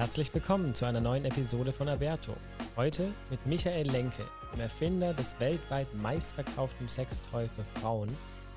Herzlich 0.00 0.32
willkommen 0.32 0.74
zu 0.74 0.86
einer 0.86 1.02
neuen 1.02 1.26
Episode 1.26 1.74
von 1.74 1.86
Aberto. 1.86 2.34
Heute 2.74 3.12
mit 3.28 3.44
Michael 3.44 3.86
Lenke, 3.86 4.24
dem 4.50 4.60
Erfinder 4.60 5.12
des 5.12 5.38
weltweit 5.38 5.94
meistverkauften 5.96 6.88
Sextoy 6.88 7.46
für 7.46 7.64
Frauen, 7.78 8.08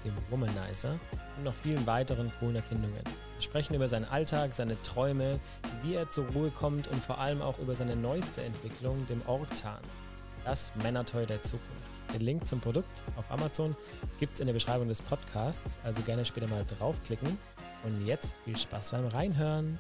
dem 0.05 0.13
Womanizer 0.29 0.97
und 1.35 1.43
noch 1.43 1.53
vielen 1.53 1.85
weiteren 1.85 2.31
coolen 2.39 2.55
Erfindungen. 2.55 3.03
Wir 3.03 3.41
sprechen 3.41 3.73
über 3.73 3.89
seinen 3.89 4.05
Alltag, 4.05 4.53
seine 4.53 4.81
Träume, 4.83 5.37
wie 5.81 5.95
er 5.95 6.07
zur 6.07 6.29
Ruhe 6.29 6.49
kommt 6.49 6.87
und 6.87 7.03
vor 7.03 7.17
allem 7.17 7.41
auch 7.41 7.59
über 7.59 7.75
seine 7.75 7.97
neueste 7.97 8.41
Entwicklung, 8.41 9.05
dem 9.07 9.21
Orktan, 9.27 9.81
das 10.45 10.71
Männertoy 10.81 11.25
der 11.25 11.41
Zukunft. 11.41 11.89
Den 12.13 12.21
Link 12.21 12.47
zum 12.47 12.61
Produkt 12.61 13.01
auf 13.17 13.29
Amazon 13.29 13.75
gibt 14.17 14.35
es 14.35 14.39
in 14.39 14.45
der 14.45 14.53
Beschreibung 14.53 14.87
des 14.87 15.01
Podcasts, 15.01 15.77
also 15.83 16.03
gerne 16.03 16.23
später 16.23 16.47
mal 16.47 16.63
draufklicken. 16.63 17.37
Und 17.83 18.05
jetzt 18.05 18.37
viel 18.45 18.57
Spaß 18.57 18.91
beim 18.91 19.07
Reinhören. 19.07 19.77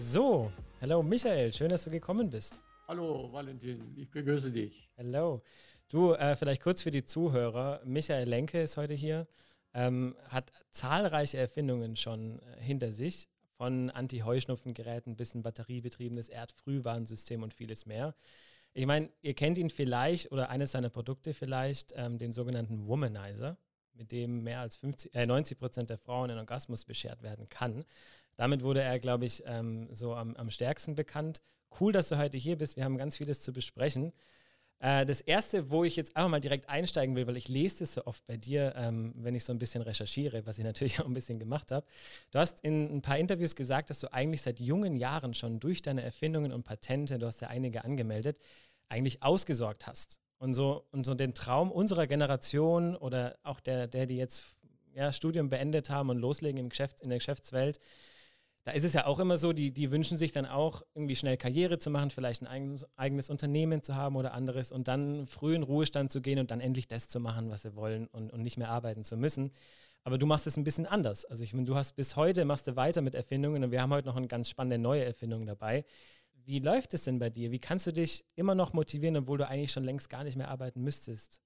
So, 0.00 0.52
hallo 0.80 1.02
Michael, 1.02 1.52
schön, 1.52 1.68
dass 1.68 1.84
du 1.84 1.90
gekommen 1.90 2.28
bist. 2.28 2.60
Hallo 2.88 3.32
Valentin, 3.32 3.94
ich 3.96 4.10
begrüße 4.10 4.50
dich. 4.50 4.88
Hallo. 4.98 5.42
Du, 5.88 6.12
äh, 6.12 6.36
vielleicht 6.36 6.62
kurz 6.62 6.82
für 6.82 6.90
die 6.90 7.04
Zuhörer. 7.04 7.80
Michael 7.84 8.28
Lenke 8.28 8.60
ist 8.60 8.76
heute 8.76 8.94
hier, 8.94 9.26
ähm, 9.72 10.16
hat 10.28 10.52
zahlreiche 10.70 11.38
Erfindungen 11.38 11.96
schon 11.96 12.40
äh, 12.40 12.60
hinter 12.60 12.92
sich, 12.92 13.28
von 13.56 13.90
Anti-Heuschnupfengeräten 13.90 15.16
bis 15.16 15.34
ein 15.34 15.42
batteriebetriebenes 15.42 16.28
Erdfrühwarnsystem 16.28 17.42
und 17.42 17.54
vieles 17.54 17.86
mehr. 17.86 18.14
Ich 18.72 18.86
meine, 18.86 19.08
ihr 19.22 19.34
kennt 19.34 19.56
ihn 19.56 19.70
vielleicht 19.70 20.32
oder 20.32 20.50
eines 20.50 20.72
seiner 20.72 20.90
Produkte 20.90 21.32
vielleicht, 21.32 21.92
ähm, 21.96 22.18
den 22.18 22.32
sogenannten 22.32 22.88
Womanizer, 22.88 23.56
mit 23.94 24.10
dem 24.10 24.42
mehr 24.42 24.60
als 24.60 24.76
50, 24.76 25.14
äh, 25.14 25.26
90 25.26 25.58
Prozent 25.58 25.90
der 25.90 25.98
Frauen 25.98 26.30
in 26.30 26.38
Orgasmus 26.38 26.84
beschert 26.84 27.22
werden 27.22 27.48
kann. 27.48 27.84
Damit 28.36 28.62
wurde 28.62 28.82
er, 28.82 28.98
glaube 28.98 29.26
ich, 29.26 29.42
ähm, 29.46 29.88
so 29.92 30.14
am, 30.14 30.36
am 30.36 30.50
stärksten 30.50 30.94
bekannt. 30.94 31.40
Cool, 31.80 31.92
dass 31.92 32.08
du 32.08 32.18
heute 32.18 32.36
hier 32.36 32.56
bist. 32.56 32.76
Wir 32.76 32.84
haben 32.84 32.98
ganz 32.98 33.16
vieles 33.16 33.40
zu 33.40 33.52
besprechen. 33.52 34.12
Äh, 34.84 35.06
das 35.06 35.20
erste, 35.20 35.70
wo 35.70 35.84
ich 35.84 35.96
jetzt 35.96 36.16
einfach 36.16 36.30
mal 36.30 36.40
direkt 36.40 36.68
einsteigen 36.68 37.16
will, 37.16 37.26
weil 37.26 37.36
ich 37.36 37.48
lese 37.48 37.80
das 37.80 37.94
so 37.94 38.04
oft 38.06 38.26
bei 38.26 38.36
dir, 38.36 38.74
ähm, 38.76 39.12
wenn 39.16 39.34
ich 39.34 39.44
so 39.44 39.52
ein 39.52 39.58
bisschen 39.58 39.82
recherchiere, 39.82 40.46
was 40.46 40.58
ich 40.58 40.64
natürlich 40.70 41.00
auch 41.00 41.06
ein 41.06 41.14
bisschen 41.14 41.38
gemacht 41.38 41.72
habe. 41.72 41.86
Du 42.30 42.38
hast 42.38 42.60
in 42.60 42.94
ein 42.94 43.02
paar 43.02 43.18
Interviews 43.18 43.54
gesagt, 43.56 43.90
dass 43.90 44.00
du 44.00 44.12
eigentlich 44.12 44.42
seit 44.42 44.60
jungen 44.60 44.96
Jahren 44.96 45.34
schon 45.34 45.58
durch 45.58 45.82
deine 45.82 46.02
Erfindungen 46.02 46.52
und 46.52 46.64
Patente, 46.64 47.18
du 47.18 47.26
hast 47.26 47.40
ja 47.40 47.48
einige 47.48 47.84
angemeldet, 47.84 48.38
eigentlich 48.88 49.22
ausgesorgt 49.22 49.86
hast. 49.86 50.20
Und 50.38 50.52
so, 50.52 50.86
und 50.90 51.06
so 51.06 51.14
den 51.14 51.32
Traum 51.32 51.72
unserer 51.72 52.06
Generation 52.06 52.96
oder 52.96 53.38
auch 53.42 53.60
der, 53.60 53.86
der 53.86 54.04
die 54.04 54.16
jetzt 54.16 54.54
ja, 54.94 55.12
Studium 55.12 55.48
beendet 55.48 55.88
haben 55.88 56.10
und 56.10 56.18
loslegen 56.18 56.58
im 56.58 56.68
Geschäft, 56.68 57.00
in 57.00 57.08
der 57.08 57.18
Geschäftswelt, 57.18 57.78
da 58.64 58.72
ist 58.72 58.84
es 58.84 58.94
ja 58.94 59.06
auch 59.06 59.20
immer 59.20 59.36
so, 59.36 59.52
die, 59.52 59.72
die 59.72 59.90
wünschen 59.90 60.16
sich 60.16 60.32
dann 60.32 60.46
auch 60.46 60.82
irgendwie 60.94 61.16
schnell 61.16 61.36
Karriere 61.36 61.78
zu 61.78 61.90
machen, 61.90 62.08
vielleicht 62.08 62.40
ein 62.42 62.46
eigenes, 62.46 62.86
eigenes 62.96 63.28
Unternehmen 63.28 63.82
zu 63.82 63.94
haben 63.94 64.16
oder 64.16 64.32
anderes 64.32 64.72
und 64.72 64.88
dann 64.88 65.26
früh 65.26 65.54
in 65.54 65.62
Ruhestand 65.62 66.10
zu 66.10 66.22
gehen 66.22 66.38
und 66.38 66.50
dann 66.50 66.60
endlich 66.60 66.88
das 66.88 67.06
zu 67.06 67.20
machen, 67.20 67.50
was 67.50 67.62
sie 67.62 67.76
wollen 67.76 68.06
und, 68.06 68.32
und 68.32 68.42
nicht 68.42 68.56
mehr 68.56 68.70
arbeiten 68.70 69.04
zu 69.04 69.18
müssen. 69.18 69.52
Aber 70.02 70.16
du 70.16 70.24
machst 70.24 70.46
es 70.46 70.56
ein 70.56 70.64
bisschen 70.64 70.86
anders. 70.86 71.26
Also 71.26 71.44
ich 71.44 71.52
meine, 71.52 71.66
du 71.66 71.74
hast 71.74 71.94
bis 71.94 72.16
heute, 72.16 72.46
machst 72.46 72.66
du 72.66 72.74
weiter 72.74 73.02
mit 73.02 73.14
Erfindungen 73.14 73.62
und 73.64 73.70
wir 73.70 73.82
haben 73.82 73.92
heute 73.92 74.08
noch 74.08 74.16
eine 74.16 74.28
ganz 74.28 74.48
spannende 74.48 74.78
neue 74.78 75.04
Erfindung 75.04 75.44
dabei. 75.44 75.84
Wie 76.46 76.58
läuft 76.58 76.94
es 76.94 77.04
denn 77.04 77.18
bei 77.18 77.28
dir? 77.28 77.50
Wie 77.50 77.58
kannst 77.58 77.86
du 77.86 77.92
dich 77.92 78.24
immer 78.34 78.54
noch 78.54 78.72
motivieren, 78.72 79.16
obwohl 79.18 79.38
du 79.38 79.46
eigentlich 79.46 79.72
schon 79.72 79.84
längst 79.84 80.08
gar 80.08 80.24
nicht 80.24 80.36
mehr 80.36 80.48
arbeiten 80.48 80.82
müsstest? 80.82 81.42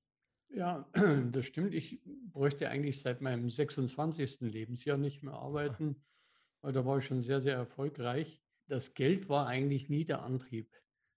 Ja, 0.51 0.89
das 1.33 1.47
stimmt. 1.47 1.75
Ich 1.75 2.01
bräuchte 2.33 2.69
eigentlich 2.69 3.01
seit 3.01 3.21
meinem 3.23 3.51
26. 3.51 4.41
Lebensjahr 4.43 4.99
nicht 4.99 5.25
mehr 5.25 5.35
arbeiten 5.35 5.97
weil 6.18 6.18
da 6.63 6.85
war 6.85 6.99
ich 6.99 7.05
schon 7.05 7.23
sehr, 7.23 7.41
sehr 7.41 7.55
erfolgreich. 7.55 8.43
Das 8.67 8.95
Geld 8.95 9.29
war 9.29 9.47
eigentlich 9.47 9.89
nie 9.89 10.05
der 10.05 10.23
Antrieb, 10.23 10.71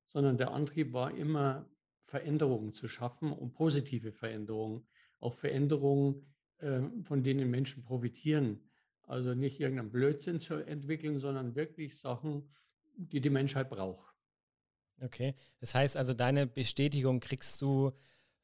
sondern 0.07 0.38
der 0.38 0.52
Antrieb 0.52 0.94
war 0.94 1.16
immer, 1.16 1.68
Veränderungen 2.06 2.74
zu 2.74 2.90
schaffen 2.90 3.31
und 3.31 3.53
positive 3.53 4.12
Veränderungen, 4.12 4.85
auch 5.19 5.34
Veränderungen, 5.34 6.25
äh, 6.57 6.81
von 7.03 7.24
denen 7.24 7.50
Menschen 7.50 7.84
profitieren. 7.84 8.69
Also 9.03 9.34
nicht 9.34 9.59
irgendeinen 9.59 9.91
Blödsinn 9.91 10.40
zu 10.40 10.56
entwickeln, 10.56 11.19
sondern 11.19 11.56
wirklich 11.56 12.00
Sachen, 12.00 12.53
die 12.96 13.22
die 13.22 13.30
Menschheit 13.30 13.69
braucht. 13.69 14.13
Okay, 15.01 15.35
das 15.59 15.74
heißt 15.74 15.97
also, 15.97 16.13
deine 16.13 16.46
Bestätigung 16.46 17.19
kriegst 17.22 17.62
du 17.62 17.91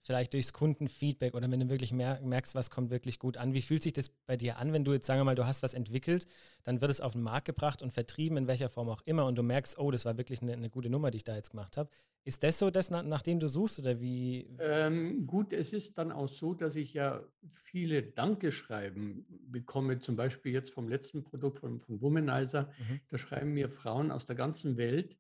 vielleicht 0.01 0.33
durchs 0.33 0.53
Kundenfeedback 0.53 1.33
oder 1.33 1.51
wenn 1.51 1.59
du 1.59 1.69
wirklich 1.69 1.91
merkst, 1.91 2.55
was 2.55 2.69
kommt 2.69 2.89
wirklich 2.89 3.19
gut 3.19 3.37
an. 3.37 3.53
Wie 3.53 3.61
fühlt 3.61 3.83
sich 3.83 3.93
das 3.93 4.09
bei 4.09 4.37
dir 4.37 4.57
an, 4.57 4.73
wenn 4.73 4.83
du 4.83 4.93
jetzt, 4.93 5.05
sagen 5.05 5.19
wir 5.19 5.25
mal, 5.25 5.35
du 5.35 5.45
hast 5.45 5.63
was 5.63 5.73
entwickelt, 5.73 6.27
dann 6.63 6.81
wird 6.81 6.91
es 6.91 7.01
auf 7.01 7.13
den 7.13 7.21
Markt 7.21 7.45
gebracht 7.45 7.81
und 7.81 7.91
vertrieben, 7.91 8.37
in 8.37 8.47
welcher 8.47 8.69
Form 8.69 8.89
auch 8.89 9.01
immer, 9.05 9.25
und 9.25 9.35
du 9.35 9.43
merkst, 9.43 9.77
oh, 9.77 9.91
das 9.91 10.05
war 10.05 10.17
wirklich 10.17 10.41
eine, 10.41 10.53
eine 10.53 10.69
gute 10.69 10.89
Nummer, 10.89 11.11
die 11.11 11.17
ich 11.17 11.23
da 11.23 11.35
jetzt 11.35 11.51
gemacht 11.51 11.77
habe. 11.77 11.89
Ist 12.23 12.43
das 12.43 12.59
so 12.59 12.69
das, 12.69 12.89
nach, 12.89 13.03
nach 13.03 13.21
dem 13.21 13.39
du 13.39 13.47
suchst 13.47 13.79
oder 13.79 14.01
wie? 14.01 14.49
Ähm, 14.59 15.25
gut, 15.25 15.53
es 15.53 15.71
ist 15.71 15.97
dann 15.97 16.11
auch 16.11 16.27
so, 16.27 16.53
dass 16.53 16.75
ich 16.75 16.93
ja 16.93 17.23
viele 17.63 18.03
Dankeschreiben 18.03 19.25
bekomme, 19.49 19.99
zum 19.99 20.17
Beispiel 20.17 20.51
jetzt 20.51 20.71
vom 20.71 20.89
letzten 20.89 21.23
Produkt 21.23 21.59
von, 21.59 21.79
von 21.79 22.01
Womanizer. 22.01 22.69
Mhm. 22.79 22.99
Da 23.09 23.17
schreiben 23.17 23.53
mir 23.53 23.69
Frauen 23.69 24.11
aus 24.11 24.25
der 24.25 24.35
ganzen 24.35 24.75
Welt, 24.75 25.17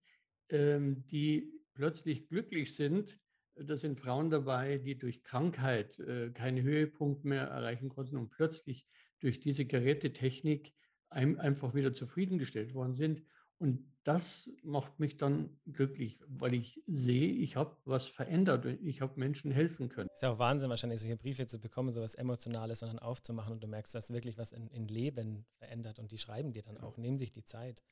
ähm, 0.49 1.05
die 1.07 1.53
plötzlich 1.75 2.27
glücklich 2.27 2.75
sind, 2.75 3.17
da 3.63 3.75
sind 3.75 3.99
Frauen 3.99 4.29
dabei, 4.29 4.77
die 4.77 4.97
durch 4.97 5.23
Krankheit 5.23 5.99
äh, 5.99 6.29
keinen 6.31 6.63
Höhepunkt 6.63 7.25
mehr 7.25 7.43
erreichen 7.47 7.89
konnten 7.89 8.17
und 8.17 8.29
plötzlich 8.29 8.87
durch 9.19 9.39
diese 9.39 9.65
Gerätetechnik 9.65 10.73
ein, 11.09 11.39
einfach 11.39 11.73
wieder 11.73 11.93
zufriedengestellt 11.93 12.73
worden 12.73 12.93
sind. 12.93 13.23
Und 13.59 13.91
das 14.03 14.49
macht 14.63 14.99
mich 14.99 15.17
dann 15.17 15.59
glücklich, 15.65 16.19
weil 16.27 16.53
ich 16.53 16.81
sehe, 16.85 17.27
ich 17.27 17.55
habe 17.55 17.75
was 17.85 18.05
verändert 18.05 18.65
und 18.65 18.81
ich 18.85 19.01
habe 19.01 19.19
Menschen 19.19 19.51
helfen 19.51 19.89
können. 19.89 20.09
Ist 20.13 20.21
ja 20.21 20.31
auch 20.31 20.39
Wahnsinn, 20.39 20.69
wahrscheinlich 20.69 21.01
solche 21.01 21.17
Briefe 21.17 21.47
zu 21.47 21.59
bekommen, 21.59 21.91
so 21.91 22.01
was 22.01 22.13
Emotionales 22.13 22.83
und 22.83 22.89
dann 22.89 22.99
aufzumachen 22.99 23.53
und 23.53 23.63
du 23.63 23.67
merkst, 23.67 23.95
dass 23.95 24.13
wirklich 24.13 24.37
was 24.37 24.51
in, 24.51 24.67
in 24.67 24.87
Leben 24.87 25.45
verändert 25.57 25.97
und 25.99 26.11
die 26.11 26.19
schreiben 26.19 26.53
dir 26.53 26.61
dann 26.61 26.77
auch, 26.77 26.97
nehmen 26.97 27.17
sich 27.17 27.31
die 27.31 27.43
Zeit. 27.43 27.83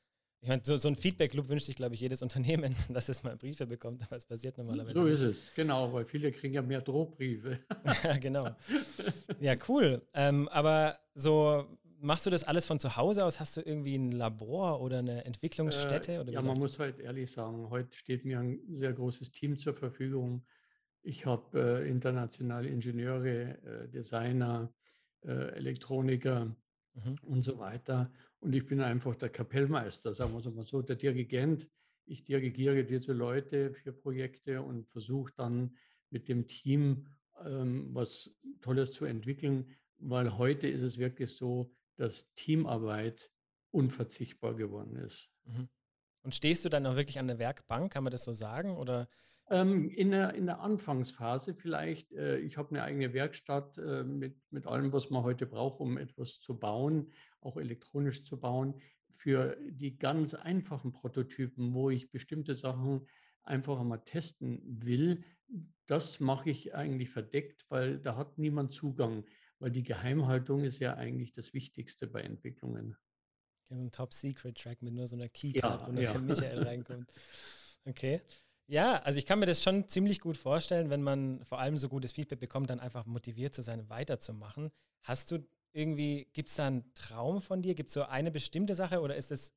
Ich 0.41 0.49
meine, 0.49 0.61
so, 0.63 0.77
so 0.77 0.87
ein 0.87 0.95
Feedback-Loop 0.95 1.49
wünscht 1.49 1.65
sich, 1.65 1.75
glaube 1.75 1.95
ich, 1.95 2.01
jedes 2.01 2.21
Unternehmen, 2.23 2.75
dass 2.89 3.09
es 3.09 3.23
mal 3.23 3.35
Briefe 3.35 3.65
bekommt, 3.65 4.03
aber 4.03 4.15
es 4.15 4.25
passiert 4.25 4.57
normalerweise. 4.57 4.93
So 4.93 5.05
ist 5.05 5.21
es, 5.21 5.53
genau, 5.55 5.91
weil 5.93 6.05
viele 6.05 6.31
kriegen 6.31 6.53
ja 6.53 6.61
mehr 6.61 6.81
Drohbriefe. 6.81 7.59
ja, 8.03 8.17
genau. 8.17 8.41
Ja, 9.41 9.55
cool. 9.67 10.01
Ähm, 10.13 10.47
aber 10.47 10.97
so, 11.13 11.65
machst 11.99 12.25
du 12.25 12.29
das 12.29 12.43
alles 12.43 12.65
von 12.65 12.79
zu 12.79 12.95
Hause 12.95 13.25
aus? 13.25 13.39
Hast 13.39 13.57
du 13.57 13.61
irgendwie 13.61 13.95
ein 13.95 14.11
Labor 14.11 14.81
oder 14.81 14.99
eine 14.99 15.25
Entwicklungsstätte? 15.25 16.13
Äh, 16.13 16.19
oder 16.19 16.31
ja, 16.31 16.41
man 16.41 16.57
muss 16.57 16.79
halt 16.79 16.99
ehrlich 16.99 17.31
sagen, 17.31 17.69
heute 17.69 17.95
steht 17.97 18.23
mir 18.25 18.39
ein 18.39 18.59
sehr 18.69 18.93
großes 18.93 19.31
Team 19.31 19.57
zur 19.57 19.73
Verfügung. 19.73 20.45
Ich 21.01 21.25
habe 21.25 21.81
äh, 21.83 21.89
internationale 21.89 22.69
Ingenieure, 22.69 23.57
äh, 23.63 23.87
Designer, 23.89 24.71
äh, 25.23 25.55
Elektroniker 25.55 26.55
mhm. 26.93 27.17
und 27.23 27.43
so 27.43 27.59
weiter. 27.59 28.11
Und 28.45 28.53
ich 28.53 28.67
bin 28.67 28.79
einfach 28.79 29.15
der 29.15 29.29
Kapellmeister, 29.29 30.13
sagen 30.13 30.33
wir 30.33 30.37
es 30.37 30.45
mal 30.45 30.67
so, 30.67 30.83
der 30.83 30.95
Dirigent. 30.95 31.67
Ich 32.05 32.25
dirigiere 32.25 32.83
diese 32.83 33.11
Leute 33.11 33.73
für 33.73 33.91
Projekte 33.91 34.61
und 34.61 34.87
versuche 34.87 35.33
dann 35.35 35.75
mit 36.11 36.27
dem 36.27 36.45
Team 36.45 37.07
ähm, 37.43 37.89
was 37.91 38.29
Tolles 38.61 38.91
zu 38.91 39.05
entwickeln, 39.05 39.75
weil 39.97 40.37
heute 40.37 40.67
ist 40.67 40.83
es 40.83 40.99
wirklich 40.99 41.35
so, 41.35 41.73
dass 41.97 42.31
Teamarbeit 42.35 43.31
unverzichtbar 43.71 44.53
geworden 44.53 44.95
ist. 44.97 45.27
Mhm. 45.45 45.67
Und 46.21 46.35
stehst 46.35 46.65
du 46.65 46.69
dann 46.69 46.85
auch 46.85 46.95
wirklich 46.95 47.17
an 47.17 47.27
der 47.27 47.39
Werkbank, 47.39 47.93
kann 47.93 48.03
man 48.03 48.11
das 48.11 48.25
so 48.25 48.33
sagen? 48.33 48.77
Oder 48.77 49.09
ähm, 49.49 49.89
in, 49.89 50.11
der, 50.11 50.33
in 50.33 50.45
der 50.45 50.59
Anfangsphase 50.59 51.53
vielleicht. 51.53 52.11
Äh, 52.13 52.39
ich 52.39 52.57
habe 52.57 52.69
eine 52.69 52.83
eigene 52.83 53.13
Werkstatt 53.13 53.77
äh, 53.77 54.03
mit, 54.03 54.37
mit 54.51 54.65
allem, 54.67 54.91
was 54.91 55.09
man 55.09 55.23
heute 55.23 55.45
braucht, 55.45 55.79
um 55.79 55.97
etwas 55.97 56.39
zu 56.39 56.57
bauen, 56.57 57.11
auch 57.41 57.57
elektronisch 57.57 58.23
zu 58.23 58.39
bauen. 58.39 58.81
Für 59.15 59.57
die 59.61 59.97
ganz 59.97 60.33
einfachen 60.33 60.91
Prototypen, 60.91 61.73
wo 61.73 61.89
ich 61.89 62.11
bestimmte 62.11 62.55
Sachen 62.55 63.07
einfach 63.43 63.81
mal 63.83 63.97
testen 63.99 64.61
will, 64.65 65.23
das 65.85 66.19
mache 66.19 66.49
ich 66.49 66.73
eigentlich 66.73 67.11
verdeckt, 67.11 67.65
weil 67.69 67.99
da 67.99 68.15
hat 68.15 68.37
niemand 68.37 68.73
Zugang, 68.73 69.23
weil 69.59 69.71
die 69.71 69.83
Geheimhaltung 69.83 70.63
ist 70.63 70.79
ja 70.79 70.95
eigentlich 70.95 71.33
das 71.33 71.53
Wichtigste 71.53 72.07
bei 72.07 72.21
Entwicklungen. 72.21 72.97
Ja, 73.69 73.77
so 73.77 73.83
ein 73.83 73.91
Top-Secret-Track 73.91 74.81
mit 74.81 74.93
nur 74.93 75.07
so 75.07 75.15
einer 75.15 75.29
Keycard, 75.29 75.81
ja, 75.81 75.87
wo 75.87 75.91
nur 75.91 76.01
ja. 76.01 76.11
der 76.11 76.21
Michael 76.21 76.63
reinkommt. 76.67 77.11
Okay. 77.85 78.21
Ja, 78.67 78.95
also 78.97 79.19
ich 79.19 79.25
kann 79.25 79.39
mir 79.39 79.45
das 79.45 79.61
schon 79.61 79.87
ziemlich 79.87 80.19
gut 80.19 80.37
vorstellen, 80.37 80.89
wenn 80.89 81.03
man 81.03 81.43
vor 81.45 81.59
allem 81.59 81.77
so 81.77 81.87
gutes 81.87 82.13
Feedback 82.13 82.39
bekommt, 82.39 82.69
dann 82.69 82.79
einfach 82.79 83.05
motiviert 83.05 83.53
zu 83.53 83.61
sein, 83.61 83.89
weiterzumachen. 83.89 84.71
Hast 85.03 85.29
du 85.31 85.45
irgendwie, 85.71 86.27
gibt 86.33 86.49
es 86.49 86.55
da 86.55 86.67
einen 86.67 86.91
Traum 86.95 87.41
von 87.41 87.61
dir? 87.61 87.75
Gibt 87.75 87.89
es 87.89 87.93
so 87.93 88.03
eine 88.03 88.31
bestimmte 88.31 88.73
Sache 88.73 89.01
oder 89.01 89.15
ist 89.15 89.31
es 89.31 89.53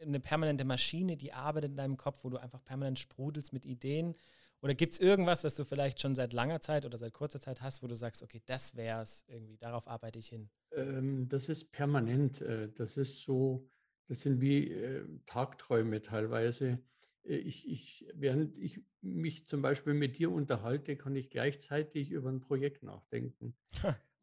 eine 0.00 0.18
permanente 0.18 0.64
Maschine, 0.64 1.16
die 1.16 1.32
arbeitet 1.32 1.70
in 1.70 1.76
deinem 1.76 1.96
Kopf, 1.96 2.24
wo 2.24 2.30
du 2.30 2.38
einfach 2.38 2.64
permanent 2.64 2.98
sprudelst 2.98 3.52
mit 3.52 3.64
Ideen? 3.64 4.14
Oder 4.60 4.74
gibt 4.74 4.92
es 4.92 4.98
irgendwas, 4.98 5.44
was 5.44 5.54
du 5.54 5.64
vielleicht 5.64 6.00
schon 6.00 6.16
seit 6.16 6.32
langer 6.32 6.60
Zeit 6.60 6.84
oder 6.84 6.98
seit 6.98 7.12
kurzer 7.12 7.40
Zeit 7.40 7.60
hast, 7.60 7.82
wo 7.82 7.86
du 7.86 7.94
sagst, 7.94 8.22
okay, 8.22 8.42
das 8.46 8.74
wäre 8.74 9.02
es 9.02 9.24
irgendwie, 9.28 9.56
darauf 9.56 9.86
arbeite 9.86 10.18
ich 10.18 10.28
hin? 10.28 10.50
Ähm, 10.72 11.28
das 11.28 11.48
ist 11.48 11.70
permanent. 11.70 12.40
Äh, 12.40 12.70
das 12.72 12.96
ist 12.96 13.22
so, 13.22 13.68
das 14.08 14.22
sind 14.22 14.40
wie 14.40 14.72
äh, 14.72 15.04
Tagträume 15.26 16.02
teilweise. 16.02 16.80
Äh, 17.28 17.36
ich, 17.36 17.68
ich, 17.68 18.06
während 18.14 18.56
ich 18.58 18.80
mich 19.00 19.46
zum 19.46 19.62
Beispiel 19.62 19.94
mit 19.94 20.18
dir 20.18 20.30
unterhalte, 20.30 20.96
kann 20.96 21.14
ich 21.14 21.30
gleichzeitig 21.30 22.10
über 22.10 22.30
ein 22.30 22.40
Projekt 22.40 22.82
nachdenken. 22.82 23.54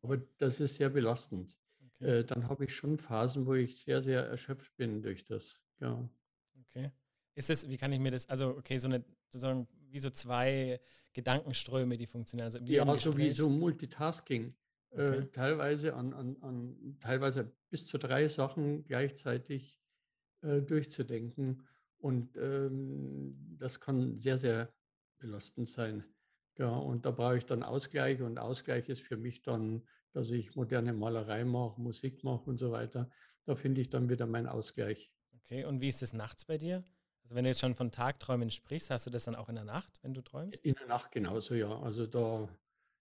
Aber 0.01 0.17
das 0.37 0.59
ist 0.59 0.77
sehr 0.77 0.89
belastend. 0.89 1.55
Okay. 1.95 2.19
Äh, 2.19 2.23
dann 2.25 2.49
habe 2.49 2.65
ich 2.65 2.75
schon 2.75 2.97
Phasen, 2.97 3.45
wo 3.45 3.53
ich 3.53 3.81
sehr, 3.81 4.01
sehr 4.01 4.25
erschöpft 4.25 4.75
bin 4.75 5.01
durch 5.01 5.25
das. 5.25 5.61
Ja. 5.79 6.07
Okay. 6.69 6.91
Ist 7.35 7.49
es, 7.49 7.69
wie 7.69 7.77
kann 7.77 7.91
ich 7.91 7.99
mir 7.99 8.11
das, 8.11 8.29
also 8.29 8.49
okay, 8.49 8.77
so 8.77 8.87
eine, 8.87 9.03
sozusagen 9.29 9.67
wie 9.89 9.99
so 9.99 10.09
zwei 10.09 10.79
Gedankenströme, 11.13 11.97
die 11.97 12.05
funktionieren. 12.05 12.45
Also 12.45 12.65
wie 12.65 12.73
ja, 12.73 12.97
so 12.97 13.17
wie 13.17 13.33
so 13.33 13.49
Multitasking. 13.49 14.53
Äh, 14.91 14.93
okay. 14.93 15.17
Äh, 15.17 15.25
teilweise 15.31 15.93
an, 15.95 16.13
an, 16.13 16.37
an 16.41 16.97
teilweise 16.99 17.51
bis 17.69 17.87
zu 17.87 17.97
drei 17.97 18.27
Sachen 18.27 18.85
gleichzeitig 18.85 19.79
äh, 20.41 20.61
durchzudenken. 20.61 21.63
Und 21.97 22.36
ähm, 22.38 23.56
das 23.57 23.80
kann 23.80 24.18
sehr, 24.19 24.38
sehr 24.38 24.74
belastend 25.18 25.69
sein. 25.69 26.03
Ja, 26.57 26.69
und 26.69 27.06
da 27.06 27.12
brauche 27.12 27.38
ich 27.38 27.45
dann 27.45 27.63
Ausgleich 27.63 28.21
und 28.21 28.38
Ausgleich 28.38 28.88
ist 28.89 29.01
für 29.01 29.18
mich 29.18 29.42
dann, 29.42 29.86
dass 30.13 30.30
ich 30.30 30.56
moderne 30.56 30.94
Malerei 30.94 31.44
mache, 31.44 31.81
Musik 31.81 32.24
mache 32.24 32.50
und 32.50 32.57
so 32.57 32.71
weiter. 32.71 33.09
Da 33.45 33.56
finde 33.56 33.81
ich 33.81 33.89
dann 33.89 34.09
wieder 34.09 34.25
meinen 34.25 34.47
Ausgleich. 34.47 35.12
Okay, 35.36 35.65
und 35.65 35.81
wie 35.81 35.89
ist 35.89 36.01
es 36.01 36.13
nachts 36.13 36.45
bei 36.45 36.57
dir? 36.57 36.83
Also 37.24 37.36
wenn 37.36 37.44
du 37.44 37.50
jetzt 37.50 37.59
schon 37.59 37.75
von 37.75 37.92
Tagträumen 37.92 38.51
sprichst, 38.51 38.89
hast 38.89 39.06
du 39.06 39.09
das 39.09 39.25
dann 39.25 39.36
auch 39.36 39.50
in 39.50 39.56
der 39.56 39.65
Nacht, 39.65 40.00
wenn 40.01 40.13
du 40.13 40.21
träumst? 40.21 40.63
In 40.63 40.75
der 40.75 40.88
Nacht 40.88 41.12
genauso, 41.12 41.56
ja. 41.56 41.80
Also 41.81 42.07
da, 42.07 42.48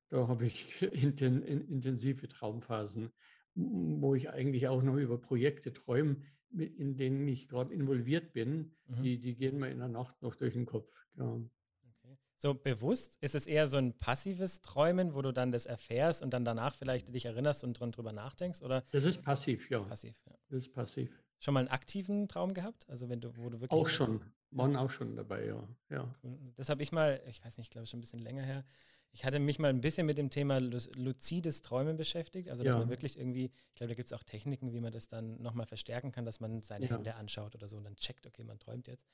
da 0.09 0.27
habe 0.27 0.47
ich 0.47 0.83
inten, 0.93 1.43
intensive 1.43 2.29
Traumphasen, 2.29 3.13
wo 3.55 4.15
ich 4.15 4.31
eigentlich 4.31 4.67
auch 4.67 4.83
noch 4.83 4.97
über 4.97 5.19
Projekte 5.19 5.73
träume, 5.73 6.17
in 6.61 6.97
denen 6.97 7.27
ich 7.29 7.49
gerade 7.49 7.73
involviert 7.75 8.33
bin. 8.33 8.73
Mhm. 8.87 9.03
Die, 9.03 9.19
die 9.19 9.35
gehen 9.35 9.59
mir 9.59 9.71
in 9.71 9.79
der 9.79 9.89
Nacht 9.89 10.21
noch 10.23 10.35
durch 10.35 10.55
den 10.55 10.67
Kopf. 10.67 10.91
Ja. 11.17 11.41
So 12.39 12.53
bewusst? 12.53 13.17
Ist 13.23 13.35
es 13.35 13.47
eher 13.47 13.67
so 13.67 13.79
ein 13.79 13.95
passives 13.95 14.61
Träumen, 14.61 15.15
wo 15.15 15.23
du 15.23 15.33
dann 15.33 15.51
das 15.51 15.65
erfährst 15.65 16.23
und 16.23 16.35
dann 16.35 16.45
danach 16.45 16.75
vielleicht 16.75 17.15
dich 17.15 17.25
erinnerst 17.25 17.65
und 17.65 17.73
drüber 17.79 18.13
nachdenkst? 18.13 18.61
Oder? 18.61 18.85
Das 18.91 19.05
ist 19.05 19.23
passiv, 19.23 19.71
ja. 19.71 19.81
Passiv, 19.81 20.15
ja. 20.27 20.37
Das 20.51 20.59
ist 20.59 20.73
passiv. 20.75 21.11
Schon 21.41 21.55
mal 21.55 21.61
einen 21.61 21.69
aktiven 21.69 22.29
Traum 22.29 22.53
gehabt? 22.53 22.85
Also 22.91 23.09
wenn 23.09 23.21
du, 23.21 23.35
wo 23.39 23.49
du 23.49 23.61
wirklich. 23.61 23.71
Auch 23.71 23.89
schon. 23.89 24.21
Waren 24.51 24.77
auch 24.77 24.91
schon 24.91 25.17
dabei, 25.17 25.47
ja. 25.47 25.69
ja. 25.91 26.15
Cool. 26.23 26.39
Das 26.57 26.69
habe 26.69 26.83
ich 26.83 26.93
mal, 26.93 27.21
ich 27.27 27.45
weiß 27.45 27.59
nicht, 27.59 27.73
glaube 27.73 27.85
ich 27.85 27.91
schon 27.91 27.99
ein 27.99 28.03
bisschen 28.03 28.21
länger 28.21 28.43
her. 28.43 28.65
Ich 29.15 29.25
hatte 29.25 29.39
mich 29.39 29.61
mal 29.61 29.69
ein 29.69 29.81
bisschen 29.81 30.07
mit 30.07 30.19
dem 30.19 30.29
Thema 30.29 30.59
luzides 30.59 31.63
Träumen 31.63 31.97
beschäftigt. 31.97 32.51
Also, 32.51 32.65
dass 32.65 32.75
ja. 32.75 32.81
man 32.81 32.91
wirklich 32.91 33.17
irgendwie, 33.17 33.45
ich 33.45 33.75
glaube, 33.77 33.93
da 33.93 33.95
gibt 33.95 34.07
es 34.07 34.13
auch 34.13 34.25
Techniken, 34.25 34.73
wie 34.73 34.81
man 34.81 34.93
das 34.93 35.07
dann 35.07 35.41
nochmal 35.41 35.67
verstärken 35.67 36.11
kann, 36.11 36.25
dass 36.25 36.41
man 36.41 36.63
seine 36.63 36.87
ja. 36.87 36.97
Hände 36.97 37.15
anschaut 37.15 37.55
oder 37.55 37.69
so 37.69 37.77
und 37.77 37.85
dann 37.85 37.95
checkt, 37.95 38.27
okay, 38.27 38.43
man 38.43 38.59
träumt 38.59 38.89
jetzt. 38.89 39.07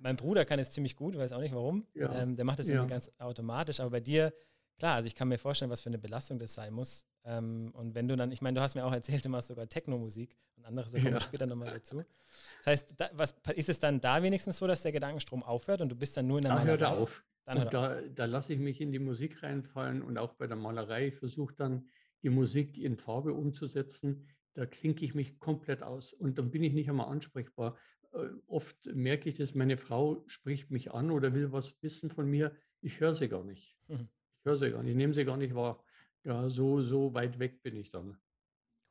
mein 0.00 0.16
Bruder 0.16 0.44
kann 0.44 0.58
es 0.58 0.72
ziemlich 0.72 0.96
gut, 0.96 1.16
weiß 1.16 1.32
auch 1.32 1.40
nicht 1.40 1.54
warum. 1.54 1.86
Ja. 1.94 2.12
Ähm, 2.20 2.34
der 2.34 2.44
macht 2.44 2.58
das 2.58 2.68
irgendwie 2.68 2.88
ganz 2.88 3.12
automatisch. 3.18 3.78
Aber 3.78 3.90
bei 3.90 4.00
dir, 4.00 4.34
klar, 4.76 4.96
also 4.96 5.06
ich 5.06 5.14
kann 5.14 5.28
mir 5.28 5.38
vorstellen, 5.38 5.70
was 5.70 5.82
für 5.82 5.90
eine 5.90 5.98
Belastung 5.98 6.40
das 6.40 6.54
sein 6.54 6.72
muss. 6.72 7.06
Ähm, 7.24 7.70
und 7.74 7.94
wenn 7.94 8.08
du 8.08 8.16
dann, 8.16 8.32
ich 8.32 8.42
meine, 8.42 8.56
du 8.56 8.60
hast 8.60 8.74
mir 8.74 8.84
auch 8.84 8.92
erzählt, 8.92 9.24
du 9.24 9.28
machst 9.28 9.46
sogar 9.46 9.68
Techno-Musik 9.68 10.36
und 10.56 10.64
andere 10.64 10.88
Sachen 10.90 11.04
kommen 11.04 11.14
ja. 11.14 11.20
später 11.20 11.46
nochmal 11.46 11.70
dazu. 11.70 12.02
Das 12.58 12.66
heißt, 12.66 12.94
da, 12.96 13.10
was, 13.12 13.36
ist 13.54 13.68
es 13.68 13.78
dann 13.78 14.00
da 14.00 14.20
wenigstens 14.20 14.58
so, 14.58 14.66
dass 14.66 14.82
der 14.82 14.90
Gedankenstrom 14.90 15.44
aufhört 15.44 15.80
und 15.80 15.90
du 15.90 15.94
bist 15.94 16.16
dann 16.16 16.26
nur 16.26 16.38
in 16.38 16.44
der 16.44 16.56
da? 16.56 16.64
Hört 16.64 16.80
er 16.80 16.90
auf. 16.90 17.22
Hört 17.46 17.74
da, 17.74 18.00
da 18.00 18.24
lasse 18.24 18.52
ich 18.52 18.60
mich 18.60 18.80
in 18.80 18.92
die 18.92 18.98
Musik 18.98 19.42
reinfallen 19.42 20.02
und 20.02 20.16
auch 20.18 20.34
bei 20.34 20.46
der 20.46 20.56
Malerei 20.56 21.10
versuche 21.10 21.54
dann 21.54 21.88
die 22.22 22.30
Musik 22.30 22.78
in 22.78 22.96
Farbe 22.96 23.34
umzusetzen. 23.34 24.28
Da 24.54 24.66
klinke 24.66 25.04
ich 25.04 25.14
mich 25.14 25.38
komplett 25.38 25.82
aus 25.82 26.12
und 26.12 26.38
dann 26.38 26.50
bin 26.50 26.62
ich 26.62 26.72
nicht 26.72 26.88
einmal 26.88 27.08
ansprechbar. 27.08 27.76
Äh, 28.12 28.28
oft 28.46 28.86
merke 28.86 29.28
ich 29.28 29.36
das, 29.36 29.54
meine 29.54 29.76
Frau 29.76 30.22
spricht 30.26 30.70
mich 30.70 30.92
an 30.92 31.10
oder 31.10 31.34
will 31.34 31.52
was 31.52 31.74
wissen 31.82 32.10
von 32.10 32.28
mir. 32.28 32.54
Ich 32.80 33.00
höre 33.00 33.14
sie 33.14 33.28
gar 33.28 33.44
nicht. 33.44 33.76
Mhm. 33.88 34.08
Ich 34.38 34.44
höre 34.44 34.56
sie 34.56 34.70
gar 34.70 34.82
nicht, 34.82 34.92
ich 34.92 34.96
nehme 34.96 35.14
sie 35.14 35.24
gar 35.24 35.36
nicht 35.36 35.54
wahr. 35.54 35.82
Ja, 36.24 36.48
so, 36.48 36.82
so 36.82 37.14
weit 37.14 37.38
weg 37.38 37.62
bin 37.62 37.76
ich 37.76 37.90
dann. 37.90 38.16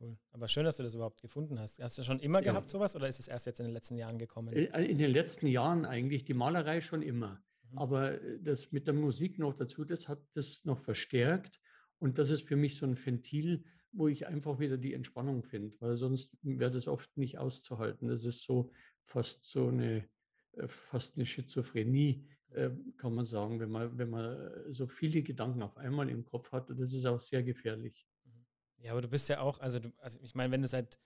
Cool. 0.01 0.17
Aber 0.31 0.47
schön, 0.47 0.65
dass 0.65 0.77
du 0.77 0.83
das 0.83 0.95
überhaupt 0.95 1.21
gefunden 1.21 1.59
hast. 1.59 1.81
Hast 1.81 1.97
du 1.97 2.03
schon 2.03 2.19
immer 2.19 2.39
ja. 2.39 2.51
gehabt 2.51 2.69
sowas 2.69 2.95
oder 2.95 3.07
ist 3.07 3.19
es 3.19 3.27
erst 3.27 3.45
jetzt 3.45 3.59
in 3.59 3.67
den 3.67 3.73
letzten 3.73 3.95
Jahren 3.95 4.17
gekommen? 4.17 4.53
Äh, 4.53 4.85
in 4.85 4.97
den 4.97 5.11
letzten 5.11 5.47
Jahren 5.47 5.85
eigentlich, 5.85 6.25
die 6.25 6.33
Malerei 6.33 6.81
schon 6.81 7.01
immer. 7.01 7.41
Mhm. 7.71 7.77
Aber 7.77 8.19
das 8.39 8.71
mit 8.71 8.87
der 8.87 8.93
Musik 8.93 9.39
noch 9.39 9.53
dazu, 9.53 9.85
das 9.85 10.07
hat 10.07 10.21
das 10.33 10.63
noch 10.65 10.79
verstärkt. 10.79 11.59
Und 11.99 12.17
das 12.17 12.29
ist 12.29 12.47
für 12.47 12.55
mich 12.55 12.75
so 12.75 12.85
ein 12.85 12.97
Ventil, 13.03 13.63
wo 13.91 14.07
ich 14.07 14.27
einfach 14.27 14.59
wieder 14.59 14.77
die 14.77 14.93
Entspannung 14.93 15.43
finde, 15.43 15.75
weil 15.79 15.95
sonst 15.97 16.35
wäre 16.41 16.71
das 16.71 16.87
oft 16.87 17.15
nicht 17.17 17.37
auszuhalten. 17.37 18.07
Das 18.07 18.25
ist 18.25 18.43
so 18.43 18.71
fast 19.05 19.45
so 19.45 19.67
eine, 19.67 20.07
äh, 20.53 20.67
fast 20.67 21.15
eine 21.15 21.25
Schizophrenie, 21.25 22.27
äh, 22.51 22.71
kann 22.97 23.13
man 23.13 23.25
sagen, 23.25 23.59
wenn 23.59 23.69
man, 23.69 23.97
wenn 23.97 24.09
man 24.09 24.51
so 24.73 24.87
viele 24.87 25.21
Gedanken 25.21 25.61
auf 25.61 25.77
einmal 25.77 26.09
im 26.09 26.25
Kopf 26.25 26.51
hat. 26.51 26.69
Das 26.69 26.93
ist 26.93 27.05
auch 27.05 27.21
sehr 27.21 27.43
gefährlich. 27.43 28.07
Mhm. 28.23 28.45
Ja, 28.77 28.91
aber 28.93 29.01
du 29.01 29.09
bist 29.09 29.29
ja 29.29 29.39
auch, 29.39 29.59
also, 29.59 29.79
du, 29.79 29.91
also 29.97 30.19
ich 30.21 30.35
meine, 30.35 30.51
wenn 30.51 30.61
du 30.61 30.67
seit 30.67 30.97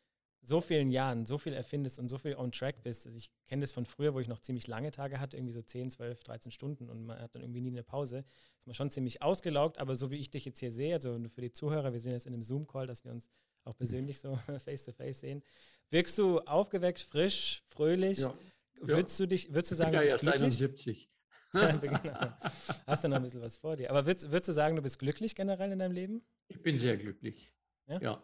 so 0.47 0.61
vielen 0.61 0.91
Jahren 0.91 1.25
so 1.25 1.37
viel 1.37 1.53
erfindest 1.53 1.99
und 1.99 2.09
so 2.09 2.17
viel 2.17 2.35
on 2.35 2.51
track 2.51 2.83
bist, 2.83 3.05
also 3.05 3.17
ich 3.17 3.31
kenne 3.47 3.61
das 3.61 3.71
von 3.71 3.85
früher, 3.85 4.13
wo 4.13 4.19
ich 4.19 4.27
noch 4.27 4.39
ziemlich 4.39 4.67
lange 4.67 4.91
Tage 4.91 5.19
hatte, 5.19 5.37
irgendwie 5.37 5.53
so 5.53 5.61
10, 5.61 5.91
12, 5.91 6.23
13 6.23 6.51
Stunden 6.51 6.89
und 6.89 7.05
man 7.05 7.19
hat 7.19 7.35
dann 7.35 7.41
irgendwie 7.41 7.61
nie 7.61 7.71
eine 7.71 7.83
Pause, 7.83 8.25
ist 8.59 8.67
man 8.67 8.75
schon 8.75 8.91
ziemlich 8.91 9.21
ausgelaugt, 9.21 9.79
aber 9.79 9.95
so 9.95 10.11
wie 10.11 10.17
ich 10.17 10.29
dich 10.29 10.45
jetzt 10.45 10.59
hier 10.59 10.71
sehe, 10.71 10.93
also 10.93 11.19
für 11.29 11.41
die 11.41 11.51
Zuhörer, 11.51 11.93
wir 11.93 11.99
sind 11.99 12.11
jetzt 12.11 12.27
in 12.27 12.33
einem 12.33 12.43
Zoom-Call, 12.43 12.87
dass 12.87 13.03
wir 13.03 13.11
uns 13.11 13.27
auch 13.63 13.75
persönlich 13.75 14.19
so 14.19 14.35
face-to-face 14.65 15.17
-face 15.17 15.19
sehen, 15.19 15.43
wirkst 15.89 16.17
du 16.17 16.39
aufgeweckt, 16.41 16.99
frisch, 16.99 17.63
fröhlich? 17.69 18.19
Ja. 18.19 18.33
Würdest 18.81 19.19
du 19.19 19.25
dich, 19.25 19.49
würdest 19.49 19.71
du 19.71 19.75
sagen, 19.75 19.93
ich 19.93 19.99
bin 19.99 20.07
ja 20.07 20.11
erst 20.11 20.57
glücklich? 20.57 21.09
71. 21.53 22.01
genau. 22.03 22.33
Hast 22.85 23.03
du 23.03 23.07
noch 23.07 23.15
ein 23.15 23.23
bisschen 23.23 23.41
was 23.41 23.57
vor 23.57 23.77
dir. 23.77 23.89
Aber 23.89 24.05
würdest, 24.05 24.29
würdest 24.29 24.49
du 24.49 24.51
sagen, 24.51 24.75
du 24.75 24.81
bist 24.81 24.99
glücklich 24.99 25.35
generell 25.35 25.71
in 25.71 25.79
deinem 25.79 25.93
Leben? 25.93 26.21
Ich 26.49 26.61
bin 26.61 26.77
sehr 26.77 26.97
glücklich. 26.97 27.49
Ja. 27.87 28.01
ja. 28.01 28.23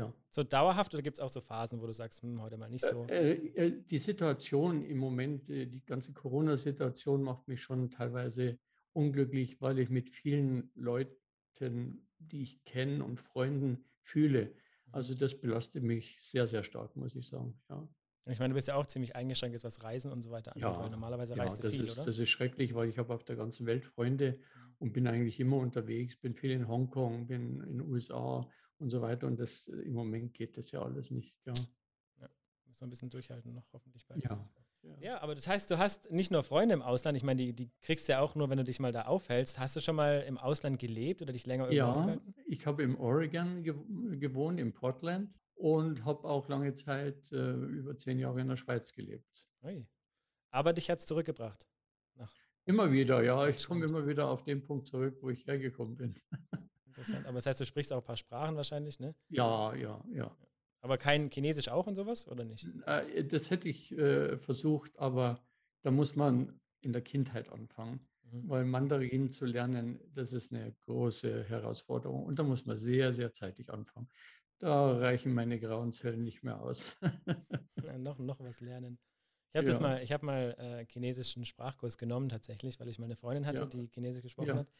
Ja. 0.00 0.12
So 0.30 0.42
dauerhaft 0.42 0.94
oder 0.94 1.02
gibt 1.02 1.18
es 1.18 1.20
auch 1.20 1.28
so 1.28 1.40
Phasen, 1.40 1.80
wo 1.80 1.86
du 1.86 1.92
sagst, 1.92 2.22
hm, 2.22 2.40
heute 2.42 2.56
mal 2.56 2.68
nicht 2.68 2.84
so? 2.84 3.06
Äh, 3.08 3.32
äh, 3.32 3.82
die 3.90 3.98
Situation 3.98 4.84
im 4.84 4.98
Moment, 4.98 5.48
äh, 5.50 5.66
die 5.66 5.84
ganze 5.84 6.12
Corona-Situation 6.12 7.22
macht 7.22 7.48
mich 7.48 7.62
schon 7.62 7.90
teilweise 7.90 8.58
unglücklich, 8.92 9.60
weil 9.60 9.78
ich 9.78 9.90
mit 9.90 10.10
vielen 10.10 10.70
Leuten, 10.74 12.06
die 12.18 12.42
ich 12.42 12.64
kenne 12.64 13.04
und 13.04 13.20
Freunden 13.20 13.84
fühle. 14.02 14.46
Mhm. 14.46 14.50
Also 14.92 15.14
das 15.14 15.38
belastet 15.38 15.82
mich 15.82 16.18
sehr, 16.22 16.46
sehr 16.46 16.64
stark, 16.64 16.96
muss 16.96 17.14
ich 17.14 17.28
sagen. 17.28 17.60
Ja. 17.68 17.86
Ich 18.26 18.38
meine, 18.38 18.52
du 18.52 18.54
bist 18.54 18.68
ja 18.68 18.74
auch 18.76 18.86
ziemlich 18.86 19.16
eingeschränkt, 19.16 19.54
jetzt 19.54 19.64
was 19.64 19.82
Reisen 19.82 20.12
und 20.12 20.22
so 20.22 20.30
weiter 20.30 20.52
angeht, 20.52 20.62
ja, 20.62 20.78
weil 20.78 20.90
normalerweise 20.90 21.34
ja, 21.34 21.42
reist 21.42 21.62
du 21.62 21.70
viel, 21.70 21.84
ist, 21.84 21.96
oder? 21.96 22.04
Das 22.04 22.18
ist 22.18 22.28
schrecklich, 22.28 22.74
weil 22.74 22.88
ich 22.88 22.98
habe 22.98 23.12
auf 23.12 23.24
der 23.24 23.36
ganzen 23.36 23.66
Welt 23.66 23.84
Freunde 23.84 24.38
mhm. 24.38 24.74
und 24.78 24.92
bin 24.92 25.06
eigentlich 25.06 25.40
immer 25.40 25.56
unterwegs, 25.56 26.16
bin 26.16 26.34
viel 26.34 26.50
in 26.50 26.68
Hongkong, 26.68 27.26
bin 27.26 27.60
in 27.60 27.78
den 27.78 27.80
USA 27.80 28.48
und 28.80 28.90
so 28.90 29.00
weiter. 29.00 29.26
Und 29.26 29.38
das 29.38 29.68
im 29.68 29.92
Moment 29.92 30.34
geht 30.34 30.56
das 30.56 30.70
ja 30.70 30.82
alles 30.82 31.10
nicht. 31.10 31.34
Ja, 31.44 31.54
ja 32.20 32.28
muss 32.66 32.80
man 32.80 32.88
ein 32.88 32.90
bisschen 32.90 33.10
durchhalten 33.10 33.54
noch, 33.54 33.72
hoffentlich 33.72 34.06
bald. 34.06 34.22
Ja. 34.24 34.48
Ja. 34.82 34.96
ja. 35.00 35.20
aber 35.20 35.34
das 35.34 35.46
heißt, 35.46 35.70
du 35.70 35.78
hast 35.78 36.10
nicht 36.10 36.30
nur 36.30 36.42
Freunde 36.42 36.74
im 36.74 36.82
Ausland, 36.82 37.16
ich 37.16 37.22
meine, 37.22 37.42
die, 37.42 37.52
die 37.52 37.70
kriegst 37.82 38.08
du 38.08 38.12
ja 38.12 38.20
auch 38.20 38.34
nur, 38.34 38.48
wenn 38.48 38.58
du 38.58 38.64
dich 38.64 38.80
mal 38.80 38.92
da 38.92 39.02
aufhältst. 39.02 39.58
Hast 39.58 39.76
du 39.76 39.80
schon 39.80 39.96
mal 39.96 40.24
im 40.26 40.38
Ausland 40.38 40.78
gelebt 40.78 41.22
oder 41.22 41.32
dich 41.32 41.46
länger 41.46 41.64
irgendwo 41.64 41.76
ja, 41.76 41.92
aufgehalten? 41.92 42.34
ich 42.46 42.66
habe 42.66 42.82
im 42.82 42.98
Oregon 42.98 43.62
gewohnt, 43.62 44.58
in 44.58 44.72
Portland 44.72 45.30
und 45.54 46.04
habe 46.04 46.26
auch 46.26 46.48
lange 46.48 46.74
Zeit, 46.74 47.30
äh, 47.32 47.52
über 47.52 47.96
zehn 47.96 48.18
Jahre 48.18 48.40
in 48.40 48.48
der 48.48 48.56
Schweiz 48.56 48.92
gelebt. 48.92 49.46
Ui. 49.62 49.86
Aber 50.50 50.72
dich 50.72 50.90
hat 50.90 50.98
es 50.98 51.06
zurückgebracht? 51.06 51.68
Nach 52.16 52.34
immer 52.64 52.90
wieder, 52.90 53.22
ja. 53.22 53.46
Ich 53.48 53.66
komme 53.66 53.84
immer 53.84 54.06
wieder 54.06 54.28
auf 54.28 54.42
den 54.44 54.62
Punkt 54.62 54.86
zurück, 54.86 55.18
wo 55.20 55.30
ich 55.30 55.46
hergekommen 55.46 55.96
bin. 55.96 56.14
Interessant. 56.90 57.26
Aber 57.26 57.36
das 57.36 57.46
heißt, 57.46 57.60
du 57.60 57.64
sprichst 57.64 57.92
auch 57.92 57.98
ein 57.98 58.04
paar 58.04 58.16
Sprachen 58.16 58.56
wahrscheinlich, 58.56 58.98
ne? 58.98 59.14
Ja, 59.28 59.74
ja, 59.74 60.04
ja. 60.12 60.36
Aber 60.82 60.98
kein 60.98 61.30
Chinesisch 61.30 61.68
auch 61.68 61.86
und 61.86 61.94
sowas, 61.94 62.26
oder 62.26 62.44
nicht? 62.44 62.66
Äh, 62.86 63.24
das 63.24 63.50
hätte 63.50 63.68
ich 63.68 63.92
äh, 63.92 64.38
versucht, 64.38 64.98
aber 64.98 65.40
da 65.82 65.90
muss 65.90 66.16
man 66.16 66.60
in 66.80 66.92
der 66.92 67.02
Kindheit 67.02 67.50
anfangen. 67.50 68.08
Mhm. 68.22 68.48
Weil 68.48 68.64
Mandarin 68.64 69.30
zu 69.30 69.44
lernen, 69.44 70.00
das 70.14 70.32
ist 70.32 70.52
eine 70.52 70.72
große 70.86 71.44
Herausforderung. 71.44 72.24
Und 72.24 72.38
da 72.38 72.42
muss 72.42 72.66
man 72.66 72.78
sehr, 72.78 73.12
sehr 73.12 73.32
zeitig 73.32 73.70
anfangen. 73.70 74.08
Da 74.58 74.98
reichen 74.98 75.32
meine 75.32 75.58
grauen 75.58 75.92
Zellen 75.92 76.22
nicht 76.24 76.42
mehr 76.42 76.60
aus. 76.60 76.96
ja, 77.02 77.02
noch, 77.98 78.18
noch 78.18 78.40
was 78.40 78.60
lernen. 78.60 78.98
Ich 79.52 79.58
habe 79.58 79.70
ja. 79.70 79.80
mal, 79.80 80.02
ich 80.02 80.12
habe 80.12 80.26
mal 80.26 80.54
äh, 80.58 80.86
chinesischen 80.86 81.44
Sprachkurs 81.44 81.98
genommen 81.98 82.28
tatsächlich, 82.28 82.78
weil 82.78 82.88
ich 82.88 82.98
mal 82.98 83.06
eine 83.06 83.16
Freundin 83.16 83.46
hatte, 83.46 83.62
ja. 83.62 83.68
die 83.68 83.88
Chinesisch 83.92 84.22
gesprochen 84.22 84.54
hat. 84.54 84.72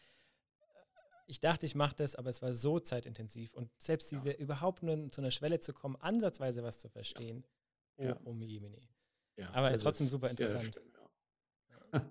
Ich 1.30 1.38
dachte, 1.38 1.64
ich 1.64 1.76
mache 1.76 1.94
das, 1.94 2.16
aber 2.16 2.28
es 2.28 2.42
war 2.42 2.52
so 2.52 2.80
zeitintensiv 2.80 3.54
und 3.54 3.70
selbst 3.80 4.10
diese 4.10 4.32
überhaupt 4.32 4.82
nur 4.82 5.08
zu 5.10 5.20
einer 5.20 5.30
Schwelle 5.30 5.60
zu 5.60 5.72
kommen, 5.72 5.94
ansatzweise 5.96 6.64
was 6.64 6.80
zu 6.80 6.88
verstehen, 6.88 7.44
oh, 7.98 8.12
oh 8.24 8.34
Jemini. 8.34 8.88
aber 9.52 9.76
trotzdem 9.78 10.08
super 10.08 10.28
interessant. 10.28 10.74
Stimmt, 10.74 12.04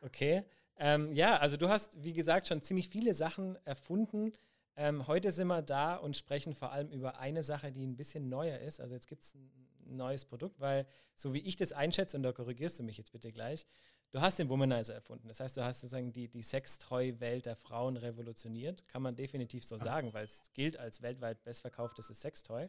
okay. 0.00 0.44
Ähm, 0.78 1.12
ja, 1.12 1.36
also 1.36 1.58
du 1.58 1.68
hast, 1.68 2.02
wie 2.02 2.14
gesagt, 2.14 2.48
schon 2.48 2.62
ziemlich 2.62 2.88
viele 2.88 3.12
Sachen 3.12 3.58
erfunden, 3.66 4.32
ähm, 4.74 5.06
heute 5.06 5.32
sind 5.32 5.48
wir 5.48 5.60
da 5.60 5.96
und 5.96 6.16
sprechen 6.16 6.54
vor 6.54 6.72
allem 6.72 6.88
über 6.88 7.18
eine 7.18 7.44
Sache, 7.44 7.70
die 7.70 7.86
ein 7.86 7.96
bisschen 7.96 8.30
neuer 8.30 8.58
ist. 8.60 8.80
Also 8.80 8.94
jetzt 8.94 9.06
gibt 9.06 9.24
es 9.24 9.34
neues 9.84 10.24
Produkt, 10.24 10.58
weil 10.60 10.86
so 11.14 11.34
wie 11.34 11.40
ich 11.40 11.56
das 11.56 11.72
einschätze, 11.72 12.16
und 12.16 12.22
da 12.22 12.32
korrigierst 12.32 12.78
du 12.78 12.84
mich 12.84 12.96
jetzt 12.96 13.12
bitte 13.12 13.32
gleich, 13.32 13.66
du 14.10 14.20
hast 14.20 14.38
den 14.38 14.48
Womanizer 14.48 14.94
erfunden. 14.94 15.28
Das 15.28 15.40
heißt, 15.40 15.56
du 15.56 15.64
hast 15.64 15.80
sozusagen 15.80 16.12
die, 16.12 16.28
die 16.28 16.42
Sextoy-Welt 16.42 17.46
der 17.46 17.56
Frauen 17.56 17.96
revolutioniert. 17.96 18.86
Kann 18.88 19.02
man 19.02 19.16
definitiv 19.16 19.64
so 19.64 19.78
sagen, 19.78 20.12
weil 20.12 20.24
es 20.24 20.42
gilt 20.52 20.76
als 20.76 21.02
weltweit 21.02 21.42
bestverkauftestes 21.44 22.20
Sextoy. 22.20 22.68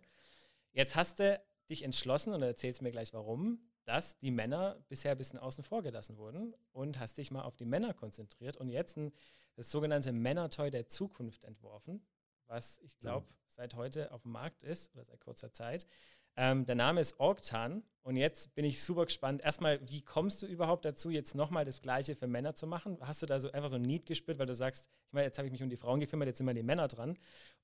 Jetzt 0.73 0.95
hast 0.95 1.19
du 1.19 1.41
dich 1.69 1.83
entschlossen, 1.83 2.33
und 2.33 2.41
erzählst 2.41 2.81
mir 2.81 2.91
gleich 2.91 3.13
warum, 3.13 3.59
dass 3.85 4.17
die 4.19 4.31
Männer 4.31 4.83
bisher 4.89 5.11
ein 5.11 5.17
bisschen 5.17 5.39
außen 5.39 5.63
vor 5.63 5.81
gelassen 5.81 6.17
wurden 6.17 6.53
und 6.71 6.99
hast 6.99 7.17
dich 7.17 7.31
mal 7.31 7.43
auf 7.43 7.55
die 7.55 7.65
Männer 7.65 7.93
konzentriert 7.93 8.57
und 8.57 8.69
jetzt 8.69 8.97
ein, 8.97 9.11
das 9.55 9.71
sogenannte 9.71 10.11
Männertoy 10.11 10.69
der 10.69 10.87
Zukunft 10.87 11.43
entworfen, 11.43 12.05
was 12.47 12.77
ich 12.79 12.97
glaube 12.99 13.27
seit 13.49 13.75
heute 13.75 14.11
auf 14.11 14.21
dem 14.23 14.31
Markt 14.31 14.63
ist 14.63 14.93
oder 14.93 15.05
seit 15.05 15.19
kurzer 15.21 15.51
Zeit. 15.51 15.85
Ähm, 16.35 16.65
der 16.65 16.75
Name 16.75 17.01
ist 17.01 17.19
Orgtan 17.19 17.83
und 18.03 18.15
jetzt 18.15 18.55
bin 18.55 18.65
ich 18.65 18.81
super 18.81 19.05
gespannt. 19.05 19.41
Erstmal, 19.41 19.79
wie 19.89 20.01
kommst 20.01 20.41
du 20.41 20.47
überhaupt 20.47 20.85
dazu, 20.85 21.09
jetzt 21.09 21.35
nochmal 21.35 21.65
das 21.65 21.81
Gleiche 21.81 22.15
für 22.15 22.27
Männer 22.27 22.55
zu 22.55 22.67
machen? 22.67 22.97
Hast 23.01 23.21
du 23.21 23.25
da 23.25 23.39
so 23.39 23.51
einfach 23.51 23.69
so 23.69 23.75
ein 23.75 23.81
Need 23.81 24.05
gespürt, 24.05 24.39
weil 24.39 24.47
du 24.47 24.55
sagst, 24.55 24.89
ich 25.07 25.13
meine, 25.13 25.25
jetzt 25.25 25.37
habe 25.37 25.47
ich 25.47 25.51
mich 25.51 25.61
um 25.61 25.69
die 25.69 25.77
Frauen 25.77 25.99
gekümmert, 25.99 26.27
jetzt 26.27 26.37
sind 26.37 26.45
mal 26.45 26.53
die 26.53 26.63
Männer 26.63 26.87
dran? 26.87 27.17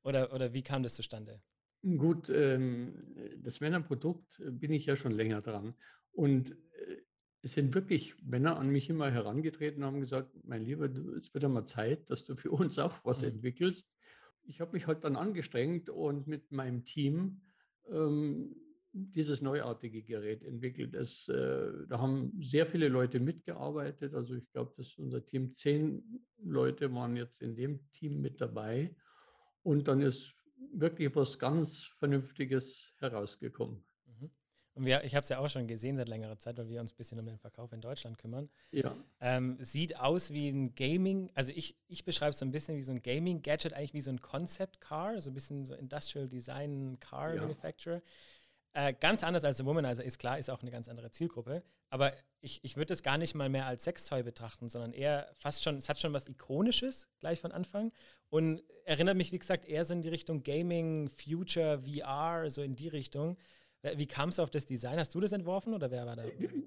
Oder, 0.04 0.34
oder 0.34 0.54
wie 0.54 0.62
kam 0.62 0.84
das 0.84 0.96
zustande? 0.96 1.42
Gut, 1.82 2.30
ähm, 2.30 2.94
das 3.38 3.62
Männerprodukt 3.62 4.40
äh, 4.40 4.52
bin 4.52 4.74
ich 4.74 4.86
ja 4.86 4.96
schon 4.96 5.12
länger 5.12 5.42
dran. 5.42 5.74
Und 6.12 6.52
äh, 6.52 7.02
es 7.42 7.54
sind 7.54 7.74
wirklich 7.74 8.22
Männer 8.24 8.58
an 8.58 8.70
mich 8.70 8.90
immer 8.90 9.10
herangetreten 9.10 9.84
und 9.84 9.88
haben 9.88 10.00
gesagt, 10.02 10.32
mein 10.44 10.66
Lieber, 10.66 10.90
du, 10.90 11.14
es 11.14 11.34
wird 11.34 11.46
einmal 11.46 11.66
Zeit, 11.66 12.10
dass 12.10 12.26
du 12.26 12.36
für 12.36 12.52
uns 12.52 12.78
auch 12.80 12.96
was 13.04 13.22
mhm. 13.22 13.30
entwickelst. 13.30 13.90
Ich 14.44 14.60
habe 14.60 14.74
mich 14.74 14.88
halt 14.88 15.04
dann 15.04 15.16
angestrengt 15.16 15.90
und 15.90 16.28
mit 16.28 16.52
meinem 16.52 16.84
Team 16.84 17.42
ähm, 17.92 18.56
dieses 18.94 19.42
neuartige 19.42 20.02
Gerät 20.02 20.44
entwickelt. 20.44 20.96
Es, 20.96 21.28
äh, 21.28 21.72
da 21.88 22.00
haben 22.00 22.32
sehr 22.42 22.66
viele 22.66 22.88
Leute 22.88 23.20
mitgearbeitet. 23.20 24.14
Also 24.14 24.36
ich 24.36 24.50
glaube, 24.52 24.74
dass 24.78 24.98
unser 24.98 25.26
Team 25.26 25.56
zehn 25.56 26.04
Leute 26.44 26.94
waren 26.94 27.16
jetzt 27.16 27.42
in 27.42 27.56
dem 27.56 27.80
Team 27.92 28.22
mit 28.22 28.42
dabei. 28.42 28.96
Und 29.64 29.88
dann 29.88 30.02
ist 30.02 30.34
wirklich 30.74 31.16
was 31.16 31.38
ganz 31.38 31.84
Vernünftiges 32.00 32.94
herausgekommen. 33.00 33.84
Und 34.78 34.86
wir, 34.86 35.04
ich 35.04 35.16
habe 35.16 35.24
es 35.24 35.30
ja 35.30 35.40
auch 35.40 35.50
schon 35.50 35.68
gesehen 35.68 35.98
seit 35.98 36.08
längerer 36.08 36.38
Zeit, 36.38 36.58
weil 36.58 36.70
wir 36.70 36.80
uns 36.80 36.94
ein 36.94 36.98
bisschen 36.98 37.20
um 37.20 37.26
den 37.26 37.40
Verkauf 37.40 37.74
in 37.74 37.82
Deutschland 37.82 38.20
kümmern. 38.20 38.48
Ja. 38.72 38.96
Ähm, 39.20 39.58
sieht 39.60 40.00
aus 40.00 40.32
wie 40.32 40.50
ein 40.50 40.76
Gaming, 40.76 41.32
also 41.34 41.52
ich, 41.54 41.76
ich 41.88 42.06
beschreibe 42.06 42.30
es 42.30 42.40
so 42.40 42.46
ein 42.46 42.52
bisschen 42.52 42.78
wie 42.78 42.84
so 42.84 42.92
ein 42.92 43.02
Gaming-Gadget, 43.02 43.74
eigentlich 43.74 43.96
wie 43.96 44.02
so 44.02 44.12
ein 44.12 44.22
Concept-Car, 44.22 45.20
so 45.20 45.32
ein 45.32 45.34
bisschen 45.34 45.66
so 45.66 45.74
Industrial 45.74 46.28
Design 46.28 47.00
Car 47.00 47.34
ja. 47.34 47.42
Manufacturer. 47.42 48.04
Äh, 48.74 48.94
ganz 48.94 49.24
anders 49.24 49.44
als 49.44 49.58
der 49.58 49.66
Womanizer 49.66 50.04
ist 50.04 50.20
klar, 50.20 50.38
ist 50.38 50.52
auch 50.52 50.62
eine 50.62 50.70
ganz 50.70 50.88
andere 50.88 51.10
Zielgruppe. 51.10 51.64
Aber 51.90 52.14
ich, 52.42 52.60
ich 52.64 52.78
würde 52.78 52.94
es 52.94 53.02
gar 53.02 53.18
nicht 53.18 53.34
mal 53.34 53.50
mehr 53.50 53.66
als 53.66 53.84
Sextoy 53.84 54.22
betrachten, 54.22 54.70
sondern 54.70 54.94
eher 54.94 55.28
fast 55.40 55.64
schon, 55.64 55.78
es 55.78 55.90
hat 55.90 56.00
schon 56.00 56.14
was 56.14 56.28
Ikonisches 56.28 57.08
gleich 57.20 57.42
von 57.42 57.52
Anfang 57.52 57.92
und 58.30 58.62
erinnert 58.86 59.18
mich, 59.18 59.32
wie 59.32 59.40
gesagt, 59.40 59.66
eher 59.66 59.86
so 59.86 59.94
in 59.94 60.02
die 60.02 60.10
Richtung 60.10 60.44
Gaming, 60.44 61.10
Future, 61.10 61.82
VR, 61.82 62.50
so 62.52 62.62
in 62.62 62.76
die 62.76 62.90
Richtung. 62.90 63.38
Wie 63.96 64.08
kam 64.08 64.30
es 64.30 64.40
auf 64.40 64.50
das 64.50 64.66
Design? 64.66 64.98
Hast 64.98 65.14
du 65.14 65.20
das 65.20 65.32
entworfen 65.32 65.74
oder 65.74 65.92
wer 65.92 66.06
war 66.06 66.16
da? 66.16 66.26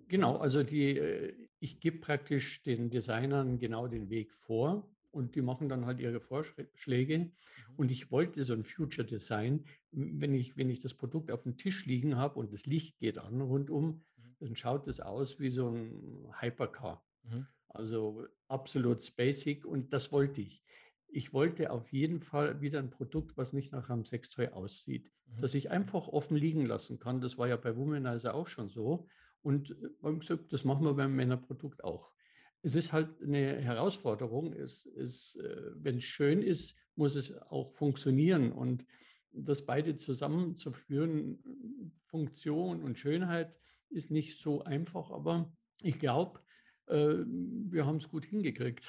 Genau, 0.08 0.36
also 0.36 0.62
die, 0.62 0.96
äh, 0.96 1.34
ich 1.58 1.80
gebe 1.80 1.98
praktisch 1.98 2.62
den 2.62 2.90
Designern 2.90 3.58
genau 3.58 3.88
den 3.88 4.10
Weg 4.10 4.32
vor 4.32 4.88
und 5.10 5.34
die 5.34 5.42
machen 5.42 5.68
dann 5.68 5.86
halt 5.86 6.00
ihre 6.00 6.20
Vorschläge. 6.20 7.18
Mhm. 7.18 7.30
Und 7.76 7.90
ich 7.90 8.10
wollte 8.10 8.44
so 8.44 8.52
ein 8.52 8.64
Future 8.64 9.06
Design, 9.06 9.64
wenn 9.90 10.34
ich, 10.34 10.56
wenn 10.56 10.70
ich 10.70 10.80
das 10.80 10.94
Produkt 10.94 11.30
auf 11.30 11.42
dem 11.42 11.56
Tisch 11.56 11.84
liegen 11.86 12.16
habe 12.16 12.38
und 12.38 12.52
das 12.52 12.66
Licht 12.66 12.98
geht 12.98 13.18
an 13.18 13.40
rundum, 13.40 13.86
mhm. 14.16 14.36
dann 14.38 14.56
schaut 14.56 14.86
es 14.86 15.00
aus 15.00 15.40
wie 15.40 15.50
so 15.50 15.68
ein 15.68 16.32
Hypercar. 16.40 17.04
Mhm. 17.24 17.46
Also 17.68 18.26
absolut 18.48 19.16
basic 19.16 19.64
und 19.64 19.92
das 19.92 20.12
wollte 20.12 20.40
ich. 20.40 20.62
Ich 21.12 21.32
wollte 21.32 21.70
auf 21.70 21.92
jeden 21.92 22.20
Fall 22.20 22.60
wieder 22.60 22.78
ein 22.78 22.90
Produkt, 22.90 23.36
was 23.36 23.52
nicht 23.52 23.72
nach 23.72 23.90
einem 23.90 24.04
Sextoy 24.04 24.48
aussieht, 24.48 25.10
mhm. 25.26 25.40
das 25.40 25.54
ich 25.54 25.70
einfach 25.70 26.08
offen 26.08 26.36
liegen 26.36 26.66
lassen 26.66 26.98
kann. 26.98 27.20
Das 27.20 27.38
war 27.38 27.48
ja 27.48 27.56
bei 27.56 27.76
Womanizer 27.76 28.34
auch 28.34 28.48
schon 28.48 28.68
so. 28.68 29.06
Und 29.42 29.70
äh, 29.70 29.88
haben 30.02 30.20
gesagt, 30.20 30.52
das 30.52 30.64
machen 30.64 30.84
wir 30.84 30.94
beim 30.94 31.14
Männerprodukt 31.16 31.84
auch 31.84 32.12
es 32.62 32.74
ist 32.74 32.92
halt 32.92 33.22
eine 33.22 33.56
Herausforderung. 33.60 34.52
Es, 34.52 34.86
es, 34.86 35.36
äh, 35.36 35.72
Wenn 35.76 35.98
es 35.98 36.04
schön 36.04 36.42
ist, 36.42 36.76
muss 36.94 37.14
es 37.14 37.32
auch 37.42 37.72
funktionieren. 37.72 38.52
Und 38.52 38.84
das 39.32 39.64
beide 39.64 39.96
zusammenzuführen, 39.96 41.42
Funktion 42.06 42.82
und 42.82 42.98
Schönheit, 42.98 43.54
ist 43.88 44.10
nicht 44.10 44.38
so 44.38 44.62
einfach. 44.62 45.10
Aber 45.10 45.52
ich 45.82 45.98
glaube, 45.98 46.40
äh, 46.86 47.16
wir 47.24 47.86
haben 47.86 47.96
es 47.96 48.08
gut 48.08 48.24
hingekriegt. 48.24 48.86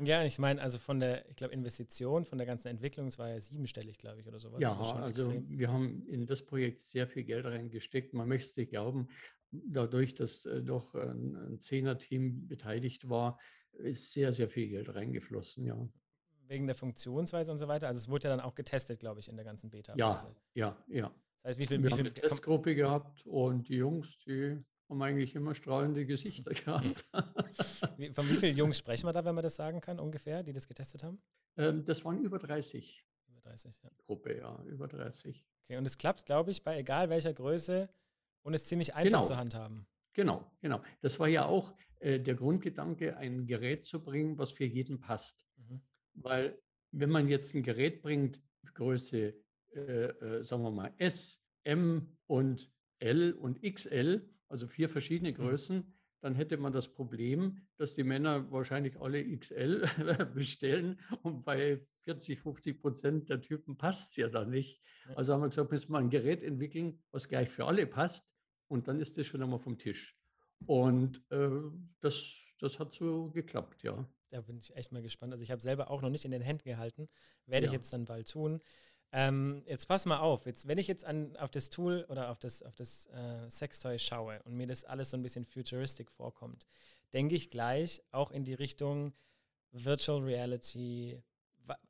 Ja, 0.00 0.24
ich 0.24 0.38
meine, 0.38 0.60
also 0.60 0.78
von 0.78 1.00
der, 1.00 1.28
ich 1.28 1.36
glaube, 1.36 1.54
Investition, 1.54 2.24
von 2.24 2.38
der 2.38 2.46
ganzen 2.46 2.68
Entwicklung, 2.68 3.06
es 3.06 3.18
war 3.18 3.28
ja 3.28 3.40
siebenstellig, 3.40 3.98
glaube 3.98 4.20
ich, 4.20 4.26
oder 4.26 4.38
sowas. 4.38 4.60
Ja, 4.60 4.76
also, 4.76 4.94
also 4.96 5.42
wir 5.48 5.72
haben 5.72 6.06
in 6.06 6.26
das 6.26 6.44
Projekt 6.44 6.80
sehr 6.80 7.06
viel 7.08 7.24
Geld 7.24 7.44
reingesteckt. 7.46 8.14
Man 8.14 8.28
möchte 8.28 8.50
es 8.50 8.56
nicht 8.56 8.70
glauben, 8.70 9.08
dadurch, 9.50 10.14
dass 10.14 10.44
äh, 10.44 10.62
doch 10.62 10.94
ein, 10.94 11.36
ein 11.36 11.60
Zehner-Team 11.60 12.46
beteiligt 12.46 13.08
war, 13.08 13.38
ist 13.72 14.12
sehr, 14.12 14.32
sehr 14.32 14.48
viel 14.48 14.68
Geld 14.68 14.94
reingeflossen, 14.94 15.64
ja. 15.64 15.88
Wegen 16.46 16.66
der 16.66 16.76
Funktionsweise 16.76 17.52
und 17.52 17.58
so 17.58 17.68
weiter. 17.68 17.88
Also 17.88 17.98
es 17.98 18.08
wurde 18.08 18.28
ja 18.28 18.36
dann 18.36 18.44
auch 18.44 18.54
getestet, 18.54 19.00
glaube 19.00 19.20
ich, 19.20 19.28
in 19.28 19.36
der 19.36 19.44
ganzen 19.44 19.68
Beta. 19.68 19.92
-Phase. 19.92 20.34
Ja, 20.54 20.76
ja, 20.88 21.00
ja. 21.02 21.14
Das 21.42 21.50
heißt, 21.50 21.58
wie 21.58 21.66
viel, 21.66 21.82
Wir 21.82 21.90
wie 21.90 21.94
viel 21.94 22.04
haben 22.04 22.06
eine 22.06 22.14
Testgruppe 22.14 22.74
gehabt 22.74 23.26
und 23.26 23.68
die 23.68 23.76
Jungs, 23.76 24.18
die 24.20 24.58
haben 24.88 25.02
eigentlich 25.02 25.34
immer 25.34 25.54
strahlende 25.54 26.06
Gesichter 26.06 26.52
gehabt. 26.54 27.04
wie, 27.96 28.10
von 28.12 28.28
wie 28.28 28.36
vielen 28.36 28.56
Jungs 28.56 28.78
sprechen 28.78 29.06
wir 29.06 29.12
da, 29.12 29.24
wenn 29.24 29.34
man 29.34 29.42
das 29.42 29.56
sagen 29.56 29.80
kann, 29.80 29.98
ungefähr, 29.98 30.42
die 30.42 30.52
das 30.52 30.66
getestet 30.66 31.02
haben? 31.02 31.20
Ähm, 31.56 31.84
das 31.84 32.04
waren 32.04 32.22
über 32.22 32.38
30. 32.38 33.04
Über 33.28 33.40
30, 33.40 33.82
ja. 33.82 33.90
Gruppe, 34.06 34.36
ja, 34.36 34.62
über 34.64 34.88
30. 34.88 35.44
Okay, 35.64 35.76
und 35.76 35.84
es 35.84 35.98
klappt, 35.98 36.26
glaube 36.26 36.50
ich, 36.50 36.62
bei 36.62 36.78
egal 36.78 37.10
welcher 37.10 37.32
Größe 37.32 37.88
und 38.42 38.54
es 38.54 38.64
ziemlich 38.64 38.94
einfach 38.94 39.04
genau. 39.04 39.24
zu 39.24 39.36
handhaben. 39.36 39.86
Genau, 40.14 40.50
genau. 40.60 40.82
Das 41.00 41.20
war 41.20 41.28
ja 41.28 41.44
auch 41.44 41.74
äh, 42.00 42.18
der 42.18 42.34
Grundgedanke, 42.34 43.16
ein 43.16 43.46
Gerät 43.46 43.84
zu 43.84 44.02
bringen, 44.02 44.38
was 44.38 44.52
für 44.52 44.64
jeden 44.64 44.98
passt. 44.98 45.46
Mhm. 45.56 45.80
Weil 46.14 46.58
wenn 46.90 47.10
man 47.10 47.28
jetzt 47.28 47.54
ein 47.54 47.62
Gerät 47.62 48.02
bringt, 48.02 48.40
Größe, 48.74 49.34
äh, 49.74 49.80
äh, 49.80 50.44
sagen 50.44 50.62
wir 50.62 50.70
mal 50.70 50.92
S, 50.98 51.42
M 51.64 52.16
und 52.26 52.72
L 52.98 53.32
und 53.34 53.62
XL, 53.62 54.28
also 54.48 54.66
vier 54.66 54.88
verschiedene 54.88 55.30
mhm. 55.30 55.34
Größen, 55.34 55.94
dann 56.20 56.34
hätte 56.34 56.56
man 56.56 56.72
das 56.72 56.88
Problem, 56.88 57.58
dass 57.76 57.94
die 57.94 58.02
Männer 58.02 58.50
wahrscheinlich 58.50 59.00
alle 59.00 59.24
XL 59.36 59.84
bestellen 60.34 60.98
und 61.22 61.44
bei 61.44 61.86
40, 62.04 62.40
50 62.40 62.80
Prozent 62.80 63.28
der 63.28 63.40
Typen 63.40 63.76
passt 63.76 64.10
es 64.10 64.16
ja 64.16 64.28
da 64.28 64.44
nicht. 64.44 64.80
Also 65.14 65.32
haben 65.32 65.42
wir 65.42 65.48
gesagt, 65.48 65.70
müssen 65.70 65.92
wir 65.92 65.98
ein 65.98 66.10
Gerät 66.10 66.42
entwickeln, 66.42 67.00
was 67.12 67.28
gleich 67.28 67.48
für 67.48 67.66
alle 67.66 67.86
passt 67.86 68.28
und 68.66 68.88
dann 68.88 69.00
ist 69.00 69.16
das 69.16 69.26
schon 69.26 69.42
einmal 69.42 69.60
vom 69.60 69.78
Tisch. 69.78 70.16
Und 70.66 71.22
äh, 71.30 71.48
das, 72.00 72.34
das 72.58 72.78
hat 72.78 72.92
so 72.92 73.30
geklappt, 73.30 73.82
ja. 73.82 74.06
Da 74.30 74.42
bin 74.42 74.58
ich 74.58 74.74
echt 74.76 74.92
mal 74.92 75.02
gespannt. 75.02 75.32
Also 75.32 75.42
ich 75.42 75.50
habe 75.50 75.62
selber 75.62 75.90
auch 75.90 76.02
noch 76.02 76.10
nicht 76.10 76.24
in 76.24 76.30
den 76.30 76.42
Händen 76.42 76.68
gehalten. 76.68 77.08
Werde 77.46 77.66
ja. 77.66 77.72
ich 77.72 77.76
jetzt 77.76 77.92
dann 77.92 78.04
bald 78.04 78.28
tun. 78.28 78.60
Ähm, 79.12 79.62
jetzt 79.66 79.86
pass 79.86 80.06
mal 80.06 80.18
auf. 80.18 80.46
Jetzt, 80.46 80.68
wenn 80.68 80.78
ich 80.78 80.86
jetzt 80.86 81.04
an, 81.04 81.36
auf 81.36 81.50
das 81.50 81.70
Tool 81.70 82.04
oder 82.08 82.30
auf 82.30 82.38
das, 82.38 82.62
auf 82.62 82.74
das 82.74 83.06
äh, 83.06 83.50
Sextoy 83.50 83.98
schaue 83.98 84.40
und 84.44 84.54
mir 84.54 84.66
das 84.66 84.84
alles 84.84 85.10
so 85.10 85.16
ein 85.16 85.22
bisschen 85.22 85.44
futuristic 85.44 86.10
vorkommt, 86.10 86.66
denke 87.12 87.34
ich 87.34 87.48
gleich 87.48 88.02
auch 88.12 88.30
in 88.30 88.44
die 88.44 88.54
Richtung 88.54 89.14
Virtual 89.72 90.20
Reality. 90.20 91.22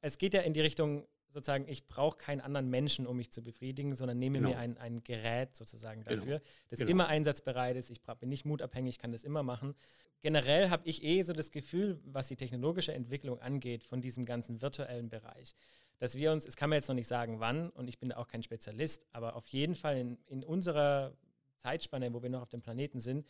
Es 0.01 0.19
geht 0.19 0.35
ja 0.35 0.43
in 0.43 0.53
die 0.53 0.61
Richtung 0.61 1.07
sozusagen, 1.31 1.69
ich 1.69 1.87
brauche 1.87 2.17
keinen 2.17 2.41
anderen 2.41 2.69
Menschen, 2.69 3.07
um 3.07 3.17
mich 3.17 3.31
zu 3.31 3.43
befriedigen, 3.43 3.95
sondern 3.95 4.19
nehme 4.19 4.39
genau. 4.39 4.51
mir 4.51 4.59
ein, 4.59 4.79
ein 4.79 5.03
Gerät 5.05 5.55
sozusagen 5.55 6.03
genau. 6.03 6.17
dafür, 6.17 6.39
genau. 6.39 6.51
das 6.69 6.79
genau. 6.79 6.91
immer 6.91 7.09
einsatzbereit 7.09 7.77
ist. 7.77 7.91
Ich 7.91 8.01
bin 8.03 8.29
nicht 8.29 8.45
mutabhängig, 8.45 8.99
kann 8.99 9.13
das 9.13 9.25
immer 9.25 9.43
machen. 9.43 9.75
Generell 10.21 10.71
habe 10.71 10.89
ich 10.89 11.05
eh 11.05 11.23
so 11.23 11.33
das 11.33 11.51
Gefühl, 11.51 12.01
was 12.05 12.29
die 12.29 12.37
technologische 12.37 12.93
Entwicklung 12.93 13.41
angeht, 13.41 13.85
von 13.85 14.01
diesem 14.01 14.25
ganzen 14.25 14.61
virtuellen 14.61 15.09
Bereich, 15.09 15.55
dass 15.99 16.17
wir 16.17 16.33
uns, 16.33 16.47
es 16.47 16.57
kann 16.57 16.71
man 16.71 16.77
jetzt 16.77 16.89
noch 16.89 16.95
nicht 16.95 17.09
sagen, 17.09 17.41
wann, 17.41 17.71
und 17.71 17.89
ich 17.89 17.99
bin 17.99 18.13
auch 18.13 18.29
kein 18.29 18.43
Spezialist, 18.43 19.07
aber 19.13 19.37
auf 19.37 19.47
jeden 19.49 19.75
Fall 19.75 19.97
in, 19.97 20.19
in 20.27 20.45
unserer 20.45 21.13
Zeitspanne, 21.57 22.13
wo 22.15 22.23
wir 22.23 22.31
noch 22.31 22.43
auf 22.43 22.51
dem 22.51 22.63
Planeten 22.63 23.01
sind, 23.01 23.27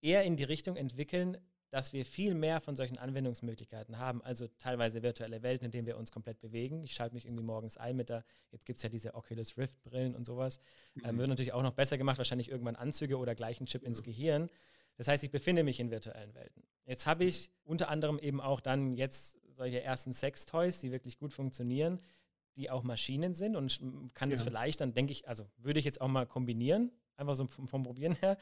eher 0.00 0.24
in 0.24 0.36
die 0.36 0.44
Richtung 0.44 0.76
entwickeln, 0.76 1.38
dass 1.72 1.94
wir 1.94 2.04
viel 2.04 2.34
mehr 2.34 2.60
von 2.60 2.76
solchen 2.76 2.98
Anwendungsmöglichkeiten 2.98 3.98
haben, 3.98 4.22
also 4.22 4.46
teilweise 4.58 5.02
virtuelle 5.02 5.42
Welten, 5.42 5.64
in 5.64 5.70
denen 5.70 5.86
wir 5.86 5.96
uns 5.96 6.12
komplett 6.12 6.38
bewegen. 6.38 6.84
Ich 6.84 6.92
schalte 6.92 7.14
mich 7.14 7.24
irgendwie 7.24 7.44
morgens 7.44 7.78
ein 7.78 7.96
mit 7.96 8.10
der, 8.10 8.24
jetzt 8.50 8.66
gibt 8.66 8.76
es 8.76 8.82
ja 8.82 8.90
diese 8.90 9.14
Oculus 9.14 9.56
Rift 9.56 9.82
Brillen 9.82 10.14
und 10.14 10.26
sowas. 10.26 10.58
Ähm, 10.58 11.02
mhm. 11.02 11.08
Ähm, 11.08 11.18
wird 11.18 11.28
natürlich 11.30 11.52
auch 11.54 11.62
noch 11.62 11.72
besser 11.72 11.96
gemacht, 11.96 12.18
wahrscheinlich 12.18 12.50
irgendwann 12.50 12.76
Anzüge 12.76 13.16
oder 13.16 13.34
gleichen 13.34 13.64
Chip 13.64 13.82
mhm. 13.82 13.88
ins 13.88 14.02
Gehirn. 14.02 14.50
Das 14.98 15.08
heißt, 15.08 15.24
ich 15.24 15.30
befinde 15.30 15.64
mich 15.64 15.80
in 15.80 15.90
virtuellen 15.90 16.34
Welten. 16.34 16.62
Jetzt 16.84 17.06
habe 17.06 17.24
ich 17.24 17.50
unter 17.64 17.88
anderem 17.88 18.18
eben 18.18 18.42
auch 18.42 18.60
dann 18.60 18.94
jetzt 18.94 19.38
solche 19.56 19.82
ersten 19.82 20.12
Sextoys, 20.12 20.80
die 20.80 20.92
wirklich 20.92 21.18
gut 21.18 21.32
funktionieren, 21.32 22.00
die 22.56 22.70
auch 22.70 22.82
Maschinen 22.82 23.34
sind 23.34 23.56
und 23.56 23.78
kann 24.14 24.30
ja. 24.30 24.36
das 24.36 24.42
vielleicht 24.42 24.80
dann, 24.80 24.92
denke 24.92 25.12
ich, 25.12 25.28
also 25.28 25.46
würde 25.56 25.78
ich 25.78 25.84
jetzt 25.84 26.00
auch 26.00 26.08
mal 26.08 26.26
kombinieren 26.26 26.90
einfach 27.16 27.34
so 27.34 27.46
vom, 27.46 27.68
vom 27.68 27.82
Probieren 27.82 28.14
her. 28.14 28.36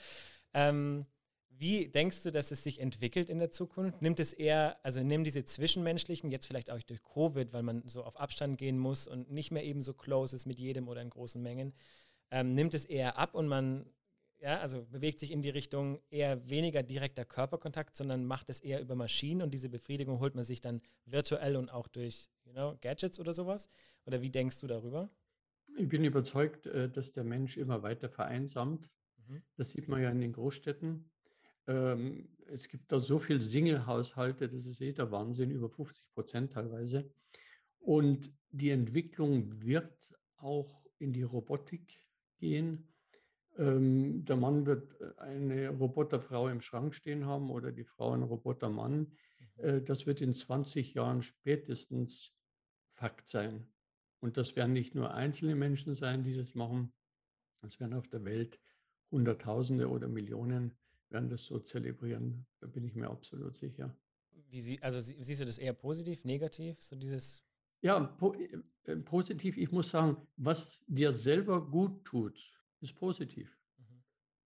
Ähm, 0.54 1.04
wie 1.50 1.88
denkst 1.88 2.22
du, 2.22 2.32
dass 2.32 2.50
es 2.50 2.64
sich 2.64 2.80
entwickelt 2.80 3.28
in 3.28 3.38
der 3.38 3.50
Zukunft? 3.50 4.00
Nimmt 4.00 4.18
es 4.18 4.32
eher, 4.32 4.78
also 4.82 5.02
nehmen 5.02 5.24
diese 5.24 5.44
zwischenmenschlichen, 5.44 6.30
jetzt 6.30 6.46
vielleicht 6.46 6.70
auch 6.70 6.80
durch 6.82 7.02
Covid, 7.02 7.52
weil 7.52 7.62
man 7.62 7.86
so 7.86 8.02
auf 8.02 8.18
Abstand 8.18 8.56
gehen 8.56 8.78
muss 8.78 9.06
und 9.06 9.30
nicht 9.30 9.50
mehr 9.50 9.64
eben 9.64 9.82
so 9.82 9.92
close 9.92 10.34
ist 10.34 10.46
mit 10.46 10.58
jedem 10.58 10.88
oder 10.88 11.02
in 11.02 11.10
großen 11.10 11.42
Mengen, 11.42 11.74
ähm, 12.30 12.54
nimmt 12.54 12.72
es 12.72 12.86
eher 12.86 13.18
ab 13.18 13.34
und 13.34 13.46
man 13.46 13.84
ja, 14.40 14.58
also 14.60 14.84
bewegt 14.86 15.20
sich 15.20 15.32
in 15.32 15.42
die 15.42 15.50
Richtung 15.50 16.00
eher 16.10 16.48
weniger 16.48 16.82
direkter 16.82 17.24
Körperkontakt, 17.24 17.94
sondern 17.94 18.24
macht 18.24 18.48
es 18.48 18.60
eher 18.60 18.80
über 18.80 18.94
Maschinen 18.94 19.42
und 19.42 19.52
diese 19.52 19.68
Befriedigung 19.68 20.18
holt 20.20 20.34
man 20.34 20.44
sich 20.44 20.60
dann 20.60 20.80
virtuell 21.04 21.56
und 21.56 21.70
auch 21.70 21.88
durch 21.88 22.28
you 22.44 22.52
know, 22.52 22.76
Gadgets 22.80 23.20
oder 23.20 23.34
sowas? 23.34 23.68
Oder 24.06 24.22
wie 24.22 24.30
denkst 24.30 24.58
du 24.60 24.66
darüber? 24.66 25.10
Ich 25.76 25.88
bin 25.88 26.04
überzeugt, 26.04 26.66
äh, 26.66 26.88
dass 26.88 27.12
der 27.12 27.24
Mensch 27.24 27.58
immer 27.58 27.82
weiter 27.82 28.08
vereinsamt. 28.08 28.90
Mhm. 29.28 29.42
Das 29.56 29.70
sieht 29.70 29.88
man 29.88 30.02
ja 30.02 30.10
in 30.10 30.20
den 30.20 30.32
Großstädten. 30.32 31.10
Ähm, 31.66 32.28
es 32.46 32.68
gibt 32.68 32.90
da 32.90 32.98
so 32.98 33.18
viele 33.18 33.42
Single-Haushalte, 33.42 34.48
das 34.48 34.66
ist 34.66 34.80
eh 34.80 34.92
der 34.92 35.10
Wahnsinn, 35.12 35.50
über 35.50 35.68
50 35.68 36.10
Prozent 36.14 36.52
teilweise. 36.52 37.12
Und 37.78 38.32
die 38.50 38.70
Entwicklung 38.70 39.62
wird 39.62 40.14
auch 40.36 40.82
in 40.98 41.12
die 41.12 41.22
Robotik 41.22 41.98
gehen. 42.38 42.89
Ähm, 43.60 44.24
der 44.24 44.36
Mann 44.36 44.64
wird 44.64 44.98
äh, 45.00 45.20
eine 45.20 45.68
Roboterfrau 45.68 46.48
im 46.48 46.62
Schrank 46.62 46.94
stehen 46.94 47.26
haben 47.26 47.50
oder 47.50 47.72
die 47.72 47.84
Frau 47.84 48.12
einen 48.12 48.22
Robotermann. 48.22 49.00
Mhm. 49.00 49.64
Äh, 49.64 49.82
das 49.82 50.06
wird 50.06 50.22
in 50.22 50.32
20 50.32 50.94
Jahren 50.94 51.22
spätestens 51.22 52.32
Fakt 52.94 53.28
sein. 53.28 53.66
Und 54.20 54.36
das 54.38 54.56
werden 54.56 54.72
nicht 54.72 54.94
nur 54.94 55.12
einzelne 55.12 55.54
Menschen 55.54 55.94
sein, 55.94 56.24
die 56.24 56.36
das 56.36 56.54
machen. 56.54 56.92
Es 57.62 57.78
werden 57.80 57.94
auf 57.94 58.08
der 58.08 58.24
Welt 58.24 58.58
Hunderttausende 59.10 59.88
oder 59.90 60.08
Millionen 60.08 60.76
werden 61.10 61.28
das 61.28 61.44
so 61.44 61.58
zelebrieren. 61.58 62.46
Da 62.60 62.66
bin 62.66 62.84
ich 62.84 62.94
mir 62.94 63.10
absolut 63.10 63.56
sicher. 63.56 63.94
Wie 64.48 64.60
sie, 64.60 64.82
also 64.82 65.00
siehst 65.00 65.40
du 65.40 65.44
das 65.44 65.58
eher 65.58 65.72
positiv, 65.72 66.24
negativ, 66.24 66.80
so 66.80 66.96
dieses? 66.96 67.44
Ja, 67.82 68.00
po 68.00 68.32
äh, 68.84 68.96
positiv. 68.96 69.56
Ich 69.56 69.70
muss 69.70 69.90
sagen, 69.90 70.16
was 70.36 70.82
dir 70.86 71.12
selber 71.12 71.68
gut 71.68 72.04
tut, 72.04 72.38
ist 72.80 72.94
positiv. 72.94 73.56
Mhm. 73.78 74.02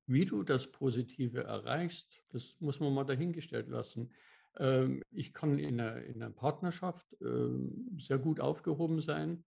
Wie 0.07 0.25
du 0.25 0.43
das 0.43 0.71
Positive 0.71 1.45
erreichst, 1.45 2.23
das 2.31 2.57
muss 2.61 2.81
man 2.81 2.95
mal 2.95 3.05
dahingestellt 3.05 3.69
lassen. 3.69 4.13
Ähm, 4.59 5.03
ich 5.11 5.33
kann 5.33 5.59
in 5.59 5.81
einer, 5.81 6.03
in 6.03 6.23
einer 6.23 6.33
Partnerschaft 6.33 7.07
ähm, 7.21 7.97
sehr 7.99 8.19
gut 8.19 8.41
aufgehoben 8.41 9.01
sein, 9.01 9.45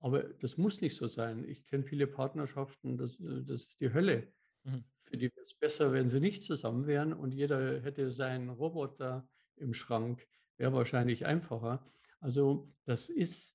aber 0.00 0.22
das 0.22 0.56
muss 0.56 0.80
nicht 0.80 0.96
so 0.96 1.08
sein. 1.08 1.44
Ich 1.48 1.66
kenne 1.66 1.84
viele 1.84 2.06
Partnerschaften, 2.06 2.96
das, 2.96 3.18
äh, 3.20 3.42
das 3.42 3.62
ist 3.62 3.80
die 3.80 3.92
Hölle. 3.92 4.32
Mhm. 4.64 4.84
Für 5.04 5.16
die 5.16 5.30
wäre 5.30 5.42
es 5.42 5.54
besser, 5.54 5.92
wenn 5.92 6.08
sie 6.08 6.20
nicht 6.20 6.42
zusammen 6.42 6.86
wären 6.86 7.12
und 7.12 7.32
jeder 7.32 7.82
hätte 7.82 8.10
seinen 8.10 8.50
Roboter 8.50 9.28
im 9.56 9.74
Schrank. 9.74 10.26
Wäre 10.56 10.72
wahrscheinlich 10.72 11.26
einfacher. 11.26 11.84
Also 12.20 12.72
das 12.84 13.10
ist, 13.10 13.53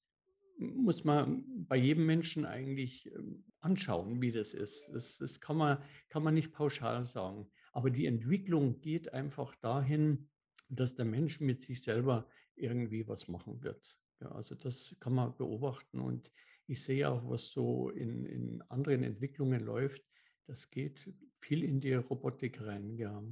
muss 0.60 1.04
man 1.04 1.44
bei 1.68 1.78
jedem 1.78 2.06
Menschen 2.06 2.46
eigentlich 2.46 3.12
ähm, 3.14 3.44
anschauen, 3.60 4.22
wie 4.22 4.32
das 4.32 4.54
ist. 4.54 4.90
Das, 4.94 5.18
das 5.18 5.40
kann, 5.40 5.58
man, 5.58 5.82
kann 6.10 6.24
man 6.24 6.34
nicht 6.34 6.52
pauschal 6.52 7.06
sagen. 7.06 7.50
Aber 7.72 7.90
die 7.90 8.06
Entwicklung 8.06 8.82
geht 8.82 9.14
einfach 9.14 9.56
dahin, 9.56 10.30
dass 10.70 10.96
der 10.96 11.06
Mensch 11.06 11.40
mit 11.40 11.62
sich 11.62 11.82
selber 11.82 12.30
irgendwie 12.56 13.08
was 13.08 13.28
machen 13.28 13.64
wird. 13.64 13.98
Ja, 14.22 14.32
also 14.32 14.56
das 14.56 14.96
kann 15.00 15.14
man 15.14 15.36
beobachten 15.38 16.00
und 16.00 16.32
ich 16.68 16.84
sehe 16.84 17.10
auch, 17.10 17.28
was 17.30 17.48
so 17.48 17.90
in, 17.90 18.26
in 18.26 18.62
anderen 18.64 19.04
Entwicklungen 19.04 19.64
läuft. 19.64 20.04
Das 20.46 20.70
geht 20.70 21.12
viel 21.40 21.64
in 21.64 21.80
die 21.80 21.94
Robotik 21.94 22.62
rein, 22.62 22.96
ja. 22.96 23.24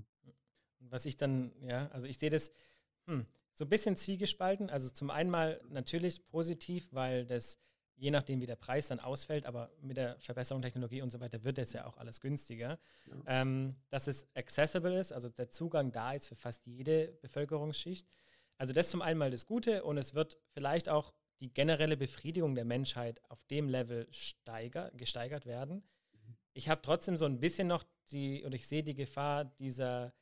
Was 0.79 1.05
ich 1.05 1.17
dann, 1.17 1.51
ja, 1.61 1.87
also 1.89 2.07
ich 2.07 2.17
sehe 2.17 2.29
das 2.29 2.51
hm, 3.07 3.25
so 3.55 3.65
ein 3.65 3.69
bisschen 3.69 3.95
zwiegespalten. 3.95 4.69
Also 4.69 4.89
zum 4.89 5.09
einen 5.09 5.29
mal 5.29 5.59
natürlich 5.69 6.27
positiv, 6.27 6.87
weil 6.91 7.25
das 7.25 7.57
je 7.97 8.11
nachdem, 8.11 8.39
wie 8.41 8.45
der 8.45 8.55
Preis 8.55 8.87
dann 8.87 8.99
ausfällt, 8.99 9.45
aber 9.45 9.71
mit 9.81 9.97
der 9.97 10.19
Verbesserung 10.19 10.61
der 10.61 10.71
Technologie 10.71 11.01
und 11.01 11.09
so 11.09 11.19
weiter 11.19 11.43
wird 11.43 11.57
es 11.57 11.73
ja 11.73 11.85
auch 11.85 11.97
alles 11.97 12.21
günstiger. 12.21 12.79
Ja. 13.07 13.41
Ähm, 13.41 13.75
dass 13.89 14.07
es 14.07 14.27
accessible 14.35 14.97
ist, 14.97 15.11
also 15.11 15.29
der 15.29 15.49
Zugang 15.49 15.91
da 15.91 16.13
ist 16.13 16.27
für 16.27 16.35
fast 16.35 16.65
jede 16.67 17.17
Bevölkerungsschicht. 17.21 18.07
Also 18.57 18.73
das 18.73 18.89
zum 18.89 19.01
einen 19.01 19.17
mal 19.17 19.31
das 19.31 19.45
Gute 19.45 19.83
und 19.83 19.97
es 19.97 20.13
wird 20.13 20.37
vielleicht 20.51 20.89
auch 20.89 21.13
die 21.39 21.53
generelle 21.53 21.97
Befriedigung 21.97 22.55
der 22.55 22.65
Menschheit 22.65 23.21
auf 23.29 23.43
dem 23.45 23.69
Level 23.69 24.07
steiger, 24.11 24.91
gesteigert 24.95 25.45
werden. 25.45 25.83
Mhm. 26.13 26.37
Ich 26.53 26.69
habe 26.69 26.81
trotzdem 26.81 27.17
so 27.17 27.25
ein 27.25 27.39
bisschen 27.39 27.67
noch 27.67 27.83
die, 28.11 28.43
und 28.43 28.53
ich 28.53 28.67
sehe 28.67 28.83
die 28.83 28.95
Gefahr 28.95 29.45
dieser 29.45 30.13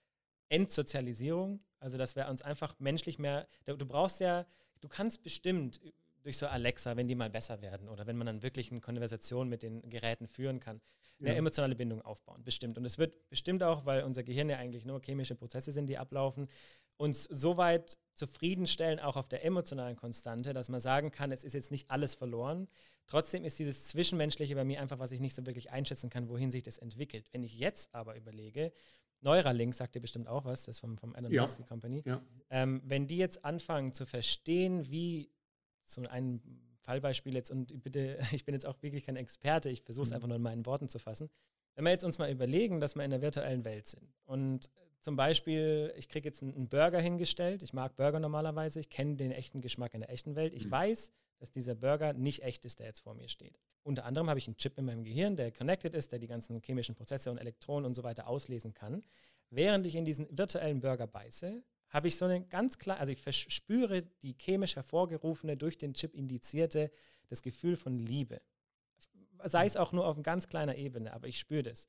Entsozialisierung, 0.50 1.62
also 1.80 1.98
dass 1.98 2.16
wir 2.16 2.28
uns 2.28 2.42
einfach 2.42 2.76
menschlich 2.80 3.20
mehr, 3.20 3.48
du 3.66 3.86
brauchst 3.86 4.20
ja, 4.20 4.46
du 4.82 4.88
kannst 4.88 5.24
bestimmt 5.24 5.80
durch 6.26 6.38
so 6.38 6.48
Alexa, 6.48 6.98
wenn 6.98 7.08
die 7.08 7.16
mal 7.16 7.30
besser 7.30 7.62
werden 7.62 7.88
oder 7.88 8.08
wenn 8.08 8.18
man 8.18 8.26
dann 8.26 8.42
wirklich 8.42 8.72
eine 8.72 8.82
Konversation 8.82 9.48
mit 9.48 9.62
den 9.62 9.88
Geräten 9.90 10.28
führen 10.28 10.60
kann, 10.60 10.82
eine 11.20 11.30
ja. 11.30 11.36
emotionale 11.36 11.76
Bindung 11.76 12.02
aufbauen, 12.02 12.44
bestimmt. 12.44 12.78
Und 12.78 12.86
es 12.86 12.98
wird 12.98 13.30
bestimmt 13.30 13.64
auch, 13.64 13.86
weil 13.86 14.04
unser 14.04 14.24
Gehirn 14.24 14.50
ja 14.50 14.58
eigentlich 14.58 14.86
nur 14.86 15.00
chemische 15.02 15.36
Prozesse 15.36 15.72
sind, 15.72 15.88
die 15.88 15.98
ablaufen, 15.98 16.48
uns 16.98 17.24
so 17.24 17.58
weit 17.58 17.98
zufriedenstellen, 18.14 19.00
auch 19.00 19.18
auf 19.18 19.28
der 19.28 19.46
emotionalen 19.46 19.96
Konstante, 19.96 20.54
dass 20.54 20.68
man 20.68 20.80
sagen 20.80 21.12
kann, 21.12 21.32
es 21.32 21.44
ist 21.44 21.54
jetzt 21.54 21.72
nicht 21.72 21.92
alles 21.92 22.16
verloren. 22.16 22.68
Trotzdem 23.08 23.44
ist 23.44 23.60
dieses 23.60 23.86
Zwischenmenschliche 23.86 24.56
bei 24.56 24.64
mir 24.64 24.82
einfach, 24.82 24.98
was 24.98 25.12
ich 25.12 25.20
nicht 25.20 25.36
so 25.36 25.46
wirklich 25.46 25.72
einschätzen 25.72 26.10
kann, 26.10 26.28
wohin 26.28 26.52
sich 26.52 26.64
das 26.64 26.80
entwickelt. 26.80 27.30
Wenn 27.34 27.44
ich 27.44 27.60
jetzt 27.60 27.94
aber 27.94 28.16
überlege, 28.16 28.72
Neuralink 29.22 29.74
sagt 29.74 29.96
dir 29.96 30.02
bestimmt 30.02 30.28
auch 30.28 30.46
was, 30.46 30.64
das 30.64 30.76
ist 30.76 30.80
vom, 30.80 30.98
vom 30.98 31.16
Elon 31.16 31.32
ja. 31.32 31.42
Musk, 31.42 31.58
die 31.58 31.64
Company. 31.64 32.04
Ja. 32.06 32.22
Ähm, 32.50 32.82
wenn 32.86 33.08
die 33.08 33.18
jetzt 33.18 33.44
anfangen 33.44 33.94
zu 33.94 34.06
verstehen, 34.06 34.90
wie 34.90 35.32
so 35.86 36.02
ein 36.02 36.42
Fallbeispiel 36.82 37.34
jetzt 37.34 37.52
und 37.52 37.84
bitte, 37.84 38.20
ich 38.32 38.46
bin 38.46 38.54
jetzt 38.54 38.66
auch 38.66 38.82
wirklich 38.82 39.04
kein 39.04 39.16
Experte, 39.16 39.70
ich 39.70 39.82
versuche 39.82 40.04
es 40.04 40.10
mhm. 40.10 40.16
einfach 40.16 40.28
nur 40.28 40.38
in 40.38 40.44
meinen 40.44 40.66
Worten 40.66 40.90
zu 40.90 41.00
fassen. 41.00 41.30
Wenn 41.76 41.84
wir 41.84 41.92
jetzt 41.92 42.06
uns 42.06 42.18
mal 42.18 42.32
überlegen, 42.32 42.80
dass 42.80 42.96
wir 42.96 43.04
in 43.04 43.12
der 43.12 43.22
virtuellen 43.22 43.66
Welt 43.66 43.88
sind 43.88 44.14
und 44.26 44.70
zum 45.02 45.16
Beispiel, 45.16 45.94
ich 45.98 46.10
kriege 46.10 46.28
jetzt 46.28 46.42
einen 46.42 46.68
Burger 46.68 47.00
hingestellt, 47.00 47.62
ich 47.62 47.74
mag 47.74 47.96
Burger 47.96 48.20
normalerweise, 48.20 48.80
ich 48.80 48.90
kenne 48.90 49.18
den 49.18 49.32
echten 49.32 49.62
Geschmack 49.62 49.94
in 49.94 50.00
der 50.00 50.10
echten 50.10 50.36
Welt, 50.36 50.54
ich 50.54 50.66
mhm. 50.66 50.72
weiß, 50.72 51.12
dass 51.46 51.52
dieser 51.52 51.76
Burger 51.76 52.14
nicht 52.14 52.42
echt 52.42 52.66
ist, 52.66 52.80
der 52.80 52.88
jetzt 52.88 53.02
vor 53.02 53.14
mir 53.14 53.30
steht. 53.30 53.60
Unter 53.84 54.06
anderem 54.06 54.30
habe 54.30 54.40
ich 54.40 54.48
einen 54.48 54.58
Chip 54.58 54.80
in 54.80 54.86
meinem 54.86 55.04
Gehirn, 55.04 55.36
der 55.36 55.52
connected 55.52 55.94
ist, 55.94 56.12
der 56.12 56.18
die 56.18 56.26
ganzen 56.26 56.60
chemischen 56.60 56.96
Prozesse 56.96 57.30
und 57.30 57.38
Elektronen 57.38 57.86
und 57.86 57.94
so 57.94 58.02
weiter 58.02 58.26
auslesen 58.26 58.74
kann. 58.74 59.04
Während 59.52 59.86
ich 59.86 59.94
in 59.94 60.06
diesen 60.06 60.28
virtuellen 60.36 60.80
Burger 60.80 61.06
beiße, 61.06 61.64
habe 61.90 62.08
ich 62.08 62.18
so 62.18 62.26
eine 62.26 62.44
ganz 62.48 62.80
klar, 62.80 63.00
also 63.00 63.12
ich 63.12 63.22
verspüre 63.22 64.02
die 64.24 64.34
chemisch 64.34 64.76
hervorgerufene, 64.76 65.56
durch 65.56 65.78
den 65.78 65.94
Chip 65.94 66.16
indizierte, 66.16 66.90
das 67.28 67.44
Gefühl 67.44 67.76
von 67.76 68.00
Liebe. 68.00 68.42
Sei 69.44 69.68
es 69.68 69.78
auch 69.78 69.92
nur 69.92 70.08
auf 70.08 70.20
ganz 70.24 70.48
kleiner 70.48 70.78
Ebene, 70.78 71.14
aber 71.14 71.28
ich 71.28 71.38
spüre 71.38 71.62
das. 71.62 71.88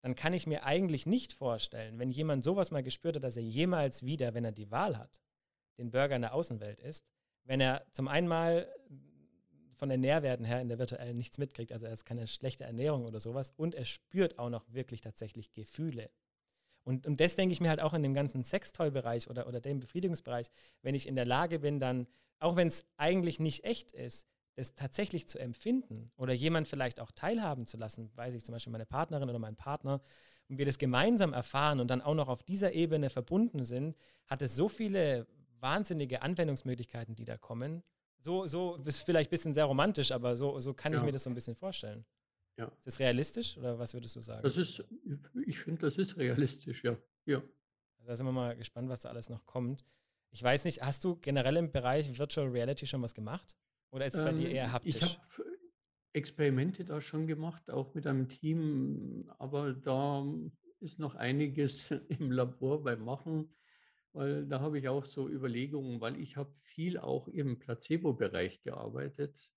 Dann 0.00 0.14
kann 0.14 0.32
ich 0.32 0.46
mir 0.46 0.64
eigentlich 0.64 1.04
nicht 1.04 1.34
vorstellen, 1.34 1.98
wenn 1.98 2.10
jemand 2.10 2.44
sowas 2.44 2.70
mal 2.70 2.82
gespürt 2.82 3.16
hat, 3.16 3.24
dass 3.24 3.36
er 3.36 3.42
jemals 3.42 4.06
wieder, 4.06 4.32
wenn 4.32 4.46
er 4.46 4.52
die 4.52 4.70
Wahl 4.70 4.96
hat, 4.96 5.20
den 5.76 5.90
Burger 5.90 6.16
in 6.16 6.22
der 6.22 6.32
Außenwelt 6.32 6.80
isst, 6.80 7.04
wenn 7.46 7.60
er 7.60 7.86
zum 7.92 8.08
einen 8.08 8.28
mal 8.28 8.68
von 9.76 9.88
den 9.88 10.00
Nährwerten 10.00 10.44
her 10.44 10.60
in 10.60 10.68
der 10.68 10.78
virtuellen 10.78 11.16
nichts 11.16 11.38
mitkriegt, 11.38 11.72
also 11.72 11.86
er 11.86 11.92
ist 11.92 12.04
keine 12.04 12.26
schlechte 12.26 12.64
Ernährung 12.64 13.04
oder 13.04 13.20
sowas, 13.20 13.52
und 13.56 13.74
er 13.74 13.84
spürt 13.84 14.38
auch 14.38 14.50
noch 14.50 14.64
wirklich 14.72 15.00
tatsächlich 15.00 15.52
Gefühle. 15.52 16.10
Und, 16.82 17.06
und 17.06 17.20
das 17.20 17.36
denke 17.36 17.52
ich 17.52 17.60
mir 17.60 17.68
halt 17.68 17.80
auch 17.80 17.94
in 17.94 18.02
dem 18.02 18.14
ganzen 18.14 18.44
Sextoy-Bereich 18.44 19.28
oder, 19.28 19.46
oder 19.46 19.60
dem 19.60 19.80
Befriedigungsbereich, 19.80 20.46
wenn 20.82 20.94
ich 20.94 21.08
in 21.08 21.16
der 21.16 21.24
Lage 21.24 21.58
bin, 21.58 21.78
dann, 21.78 22.06
auch 22.38 22.56
wenn 22.56 22.68
es 22.68 22.86
eigentlich 22.96 23.40
nicht 23.40 23.64
echt 23.64 23.92
ist, 23.92 24.26
das 24.54 24.74
tatsächlich 24.74 25.28
zu 25.28 25.38
empfinden 25.38 26.10
oder 26.16 26.32
jemand 26.32 26.68
vielleicht 26.68 27.00
auch 27.00 27.10
teilhaben 27.10 27.66
zu 27.66 27.76
lassen, 27.76 28.10
weiß 28.14 28.34
ich 28.34 28.44
zum 28.44 28.54
Beispiel 28.54 28.72
meine 28.72 28.86
Partnerin 28.86 29.28
oder 29.28 29.38
mein 29.38 29.56
Partner, 29.56 30.00
und 30.48 30.58
wir 30.58 30.64
das 30.64 30.78
gemeinsam 30.78 31.32
erfahren 31.32 31.80
und 31.80 31.88
dann 31.88 32.00
auch 32.00 32.14
noch 32.14 32.28
auf 32.28 32.42
dieser 32.42 32.72
Ebene 32.72 33.10
verbunden 33.10 33.64
sind, 33.64 33.96
hat 34.26 34.42
es 34.42 34.54
so 34.54 34.68
viele 34.68 35.26
wahnsinnige 35.66 36.22
Anwendungsmöglichkeiten, 36.22 37.16
die 37.16 37.24
da 37.24 37.36
kommen. 37.36 37.82
So, 38.20 38.46
so 38.46 38.76
ist 38.76 39.00
vielleicht 39.00 39.28
ein 39.28 39.34
bisschen 39.36 39.52
sehr 39.52 39.64
romantisch, 39.64 40.12
aber 40.12 40.36
so, 40.36 40.60
so 40.60 40.72
kann 40.74 40.92
ja. 40.92 41.00
ich 41.00 41.04
mir 41.04 41.12
das 41.12 41.24
so 41.24 41.30
ein 41.30 41.34
bisschen 41.34 41.56
vorstellen. 41.56 42.04
Ja. 42.56 42.66
Ist 42.66 42.86
das 42.86 43.00
realistisch 43.00 43.58
oder 43.58 43.76
was 43.78 43.92
würdest 43.92 44.14
du 44.14 44.20
sagen? 44.20 44.42
Das 44.44 44.56
ist, 44.56 44.82
ich 45.46 45.58
finde, 45.58 45.82
das 45.82 45.98
ist 45.98 46.16
realistisch, 46.16 46.84
ja. 46.84 46.96
ja. 47.26 47.42
Da 48.06 48.14
sind 48.14 48.26
wir 48.26 48.32
mal 48.32 48.56
gespannt, 48.56 48.88
was 48.88 49.00
da 49.00 49.08
alles 49.08 49.28
noch 49.28 49.44
kommt. 49.44 49.84
Ich 50.30 50.42
weiß 50.42 50.64
nicht, 50.64 50.82
hast 50.82 51.02
du 51.02 51.16
generell 51.16 51.56
im 51.56 51.72
Bereich 51.72 52.16
Virtual 52.16 52.46
Reality 52.46 52.86
schon 52.86 53.02
was 53.02 53.14
gemacht? 53.14 53.56
Oder 53.90 54.06
ist 54.06 54.14
es 54.14 54.22
bei 54.22 54.32
dir 54.32 54.48
eher 54.48 54.66
ähm, 54.66 54.72
haptisch? 54.72 54.96
Ich 54.96 55.02
habe 55.02 55.44
Experimente 56.12 56.84
da 56.84 57.00
schon 57.00 57.26
gemacht, 57.26 57.70
auch 57.70 57.92
mit 57.94 58.06
einem 58.06 58.28
Team, 58.28 59.30
aber 59.38 59.72
da 59.72 60.24
ist 60.80 60.98
noch 60.98 61.16
einiges 61.16 61.90
im 62.08 62.30
Labor 62.30 62.82
beim 62.82 63.04
Machen, 63.04 63.52
weil 64.16 64.46
da 64.46 64.60
habe 64.60 64.78
ich 64.78 64.88
auch 64.88 65.04
so 65.04 65.28
Überlegungen, 65.28 66.00
weil 66.00 66.18
ich 66.18 66.38
habe 66.38 66.50
viel 66.62 66.96
auch 66.96 67.28
im 67.28 67.58
Placebo-Bereich 67.58 68.62
gearbeitet. 68.62 69.52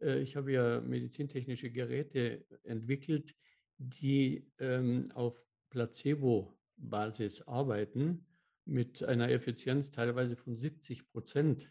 Äh, 0.00 0.20
ich 0.20 0.34
habe 0.34 0.52
ja 0.52 0.80
medizintechnische 0.80 1.70
Geräte 1.70 2.46
entwickelt, 2.62 3.36
die 3.76 4.50
ähm, 4.58 5.10
auf 5.14 5.46
Placebo-Basis 5.68 7.42
arbeiten, 7.42 8.26
mit 8.64 9.02
einer 9.02 9.28
Effizienz 9.28 9.90
teilweise 9.90 10.36
von 10.36 10.56
70 10.56 11.10
Prozent. 11.10 11.70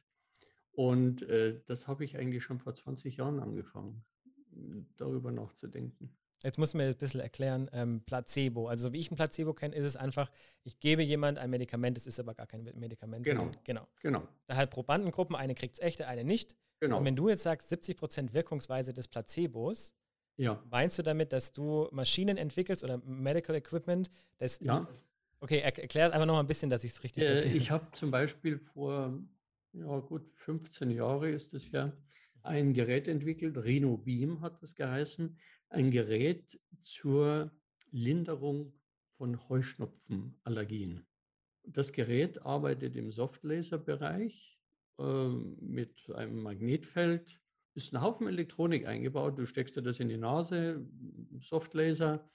Und 0.73 1.23
äh, 1.23 1.59
das 1.65 1.87
habe 1.87 2.03
ich 2.03 2.17
eigentlich 2.17 2.43
schon 2.43 2.59
vor 2.59 2.75
20 2.75 3.17
Jahren 3.17 3.39
angefangen, 3.39 4.05
darüber 4.97 5.31
nachzudenken. 5.31 6.15
Jetzt 6.43 6.57
muss 6.57 6.73
man 6.73 6.87
ein 6.87 6.95
bisschen 6.95 7.19
erklären, 7.19 7.69
ähm, 7.71 8.01
Placebo. 8.05 8.67
Also 8.67 8.93
wie 8.93 8.99
ich 8.99 9.11
ein 9.11 9.15
Placebo 9.15 9.53
kenne, 9.53 9.75
ist 9.75 9.85
es 9.85 9.95
einfach, 9.95 10.31
ich 10.63 10.79
gebe 10.79 11.03
jemand 11.03 11.37
ein 11.37 11.49
Medikament, 11.49 11.97
es 11.97 12.07
ist 12.07 12.19
aber 12.19 12.33
gar 12.33 12.47
kein 12.47 12.63
Medikament. 12.63 13.25
Genau. 13.25 13.51
genau. 13.63 13.87
genau. 14.01 14.27
Da 14.47 14.55
halt 14.55 14.71
Probandengruppen, 14.71 15.35
eine 15.35 15.53
kriegt 15.53 15.75
es 15.75 15.79
echte, 15.79 16.07
eine 16.07 16.23
nicht. 16.23 16.55
Genau. 16.79 16.97
Und 16.97 17.05
wenn 17.05 17.15
du 17.15 17.29
jetzt 17.29 17.43
sagst, 17.43 17.71
70% 17.71 18.33
Wirkungsweise 18.33 18.91
des 18.91 19.07
Placebos, 19.07 19.93
ja. 20.37 20.61
meinst 20.71 20.97
du 20.97 21.03
damit, 21.03 21.31
dass 21.31 21.53
du 21.53 21.87
Maschinen 21.91 22.37
entwickelst 22.37 22.83
oder 22.83 22.97
Medical 23.05 23.55
Equipment, 23.55 24.09
das 24.37 24.59
ja. 24.61 24.87
Okay, 25.43 25.59
erklär 25.59 26.13
einfach 26.13 26.27
noch 26.27 26.35
mal 26.35 26.41
ein 26.41 26.47
bisschen, 26.47 26.69
dass 26.69 26.83
ich 26.83 26.91
es 26.91 27.03
richtig 27.03 27.23
äh, 27.23 27.51
Ich 27.51 27.71
habe 27.71 27.87
zum 27.93 28.11
Beispiel 28.11 28.59
vor, 28.59 29.19
ja 29.73 29.99
gut, 29.99 30.23
15 30.35 30.91
Jahre 30.91 31.31
ist 31.31 31.55
es 31.55 31.71
ja, 31.71 31.91
ein 32.43 32.73
Gerät 32.73 33.07
entwickelt, 33.07 33.57
Rhino 33.57 33.97
Beam 33.97 34.41
hat 34.41 34.61
das 34.61 34.75
geheißen, 34.75 35.37
ein 35.71 35.91
Gerät 35.91 36.59
zur 36.81 37.51
Linderung 37.91 38.73
von 39.17 39.49
Heuschnupfenallergien. 39.49 41.05
Das 41.63 41.91
Gerät 41.91 42.41
arbeitet 42.45 42.95
im 42.95 43.11
Softlaser-Bereich 43.11 44.59
äh, 44.99 45.27
mit 45.59 46.09
einem 46.11 46.41
Magnetfeld, 46.41 47.39
ist 47.73 47.93
ein 47.93 48.01
Haufen 48.01 48.27
Elektronik 48.27 48.85
eingebaut. 48.85 49.37
Du 49.37 49.45
steckst 49.45 49.75
dir 49.75 49.81
das 49.81 49.99
in 49.99 50.09
die 50.09 50.17
Nase, 50.17 50.85
Softlaser, 51.39 52.29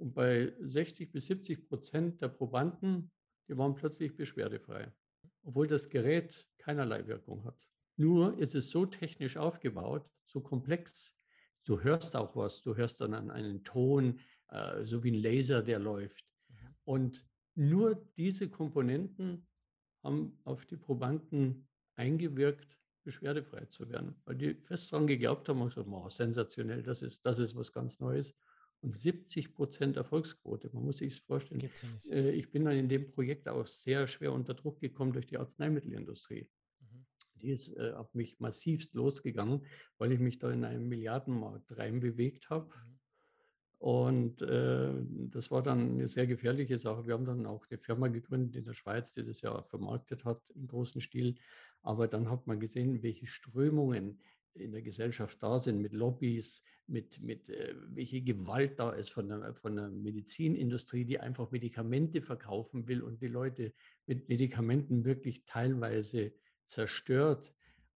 und 0.00 0.14
bei 0.14 0.52
60 0.60 1.12
bis 1.12 1.26
70 1.26 1.68
Prozent 1.68 2.22
der 2.22 2.28
Probanden, 2.28 3.12
die 3.48 3.56
waren 3.58 3.74
plötzlich 3.74 4.16
beschwerdefrei, 4.16 4.90
obwohl 5.42 5.66
das 5.66 5.90
Gerät 5.90 6.48
keinerlei 6.56 7.06
Wirkung 7.06 7.44
hat. 7.44 7.68
Nur 7.96 8.38
ist 8.38 8.54
es 8.54 8.70
so 8.70 8.86
technisch 8.86 9.36
aufgebaut, 9.36 10.08
so 10.24 10.40
komplex. 10.40 11.14
Du 11.64 11.80
hörst 11.80 12.16
auch 12.16 12.34
was, 12.36 12.62
du 12.62 12.76
hörst 12.76 13.00
dann 13.00 13.30
einen 13.30 13.64
Ton, 13.64 14.20
äh, 14.48 14.84
so 14.84 15.04
wie 15.04 15.10
ein 15.10 15.22
Laser, 15.22 15.62
der 15.62 15.78
läuft. 15.78 16.24
Mhm. 16.48 16.56
Und 16.84 17.26
nur 17.54 17.94
diese 18.16 18.48
Komponenten 18.48 19.46
haben 20.02 20.38
auf 20.44 20.66
die 20.66 20.76
Probanden 20.76 21.68
eingewirkt, 21.96 22.78
beschwerdefrei 23.04 23.64
zu 23.66 23.88
werden, 23.88 24.14
weil 24.24 24.36
die 24.36 24.54
fest 24.54 24.92
daran 24.92 25.06
geglaubt 25.06 25.48
haben 25.48 25.60
und 25.60 25.68
gesagt, 25.68 25.88
oh, 25.90 26.08
sensationell, 26.08 26.82
das 26.82 27.02
ist, 27.02 27.24
das 27.24 27.38
ist 27.38 27.56
was 27.56 27.72
ganz 27.72 27.98
Neues 27.98 28.34
und 28.82 28.96
70 28.96 29.54
Prozent 29.54 29.96
Erfolgsquote. 29.96 30.70
Man 30.72 30.84
muss 30.84 30.98
sich 30.98 31.14
das 31.14 31.24
vorstellen. 31.26 31.60
Ja. 31.60 32.12
Äh, 32.12 32.30
ich 32.30 32.50
bin 32.50 32.64
dann 32.64 32.76
in 32.76 32.88
dem 32.88 33.10
Projekt 33.10 33.48
auch 33.48 33.66
sehr 33.66 34.06
schwer 34.06 34.32
unter 34.32 34.54
Druck 34.54 34.80
gekommen 34.80 35.12
durch 35.12 35.26
die 35.26 35.38
Arzneimittelindustrie. 35.38 36.48
Die 37.40 37.50
ist 37.50 37.76
äh, 37.76 37.92
auf 37.92 38.14
mich 38.14 38.38
massivst 38.40 38.94
losgegangen, 38.94 39.66
weil 39.98 40.12
ich 40.12 40.20
mich 40.20 40.38
da 40.38 40.50
in 40.50 40.64
einen 40.64 40.88
Milliardenmarkt 40.88 41.76
reinbewegt 41.76 42.50
habe. 42.50 42.66
Mhm. 42.66 42.90
Und 43.80 44.42
äh, 44.42 44.92
das 45.30 45.50
war 45.50 45.62
dann 45.62 45.92
eine 45.92 46.06
sehr 46.08 46.26
gefährliche 46.26 46.78
Sache. 46.78 47.06
Wir 47.06 47.14
haben 47.14 47.24
dann 47.24 47.46
auch 47.46 47.64
eine 47.70 47.78
Firma 47.78 48.08
gegründet 48.08 48.56
in 48.56 48.66
der 48.66 48.74
Schweiz, 48.74 49.14
die 49.14 49.24
das 49.24 49.40
ja 49.40 49.62
vermarktet 49.62 50.26
hat 50.26 50.42
im 50.54 50.66
großen 50.66 51.00
Stil. 51.00 51.36
Aber 51.80 52.06
dann 52.06 52.30
hat 52.30 52.46
man 52.46 52.60
gesehen, 52.60 53.02
welche 53.02 53.26
Strömungen 53.26 54.20
in 54.52 54.72
der 54.72 54.82
Gesellschaft 54.82 55.42
da 55.42 55.58
sind, 55.58 55.80
mit 55.80 55.94
Lobbys, 55.94 56.62
mit, 56.88 57.22
mit 57.22 57.48
äh, 57.48 57.74
welche 57.86 58.20
Gewalt 58.20 58.78
da 58.78 58.90
ist 58.90 59.10
von 59.10 59.28
der, 59.28 59.54
von 59.54 59.76
der 59.76 59.88
Medizinindustrie, 59.88 61.06
die 61.06 61.18
einfach 61.18 61.50
Medikamente 61.50 62.20
verkaufen 62.20 62.86
will 62.86 63.00
und 63.00 63.22
die 63.22 63.28
Leute 63.28 63.72
mit 64.04 64.28
Medikamenten 64.28 65.06
wirklich 65.06 65.46
teilweise 65.46 66.32
zerstört. 66.70 67.52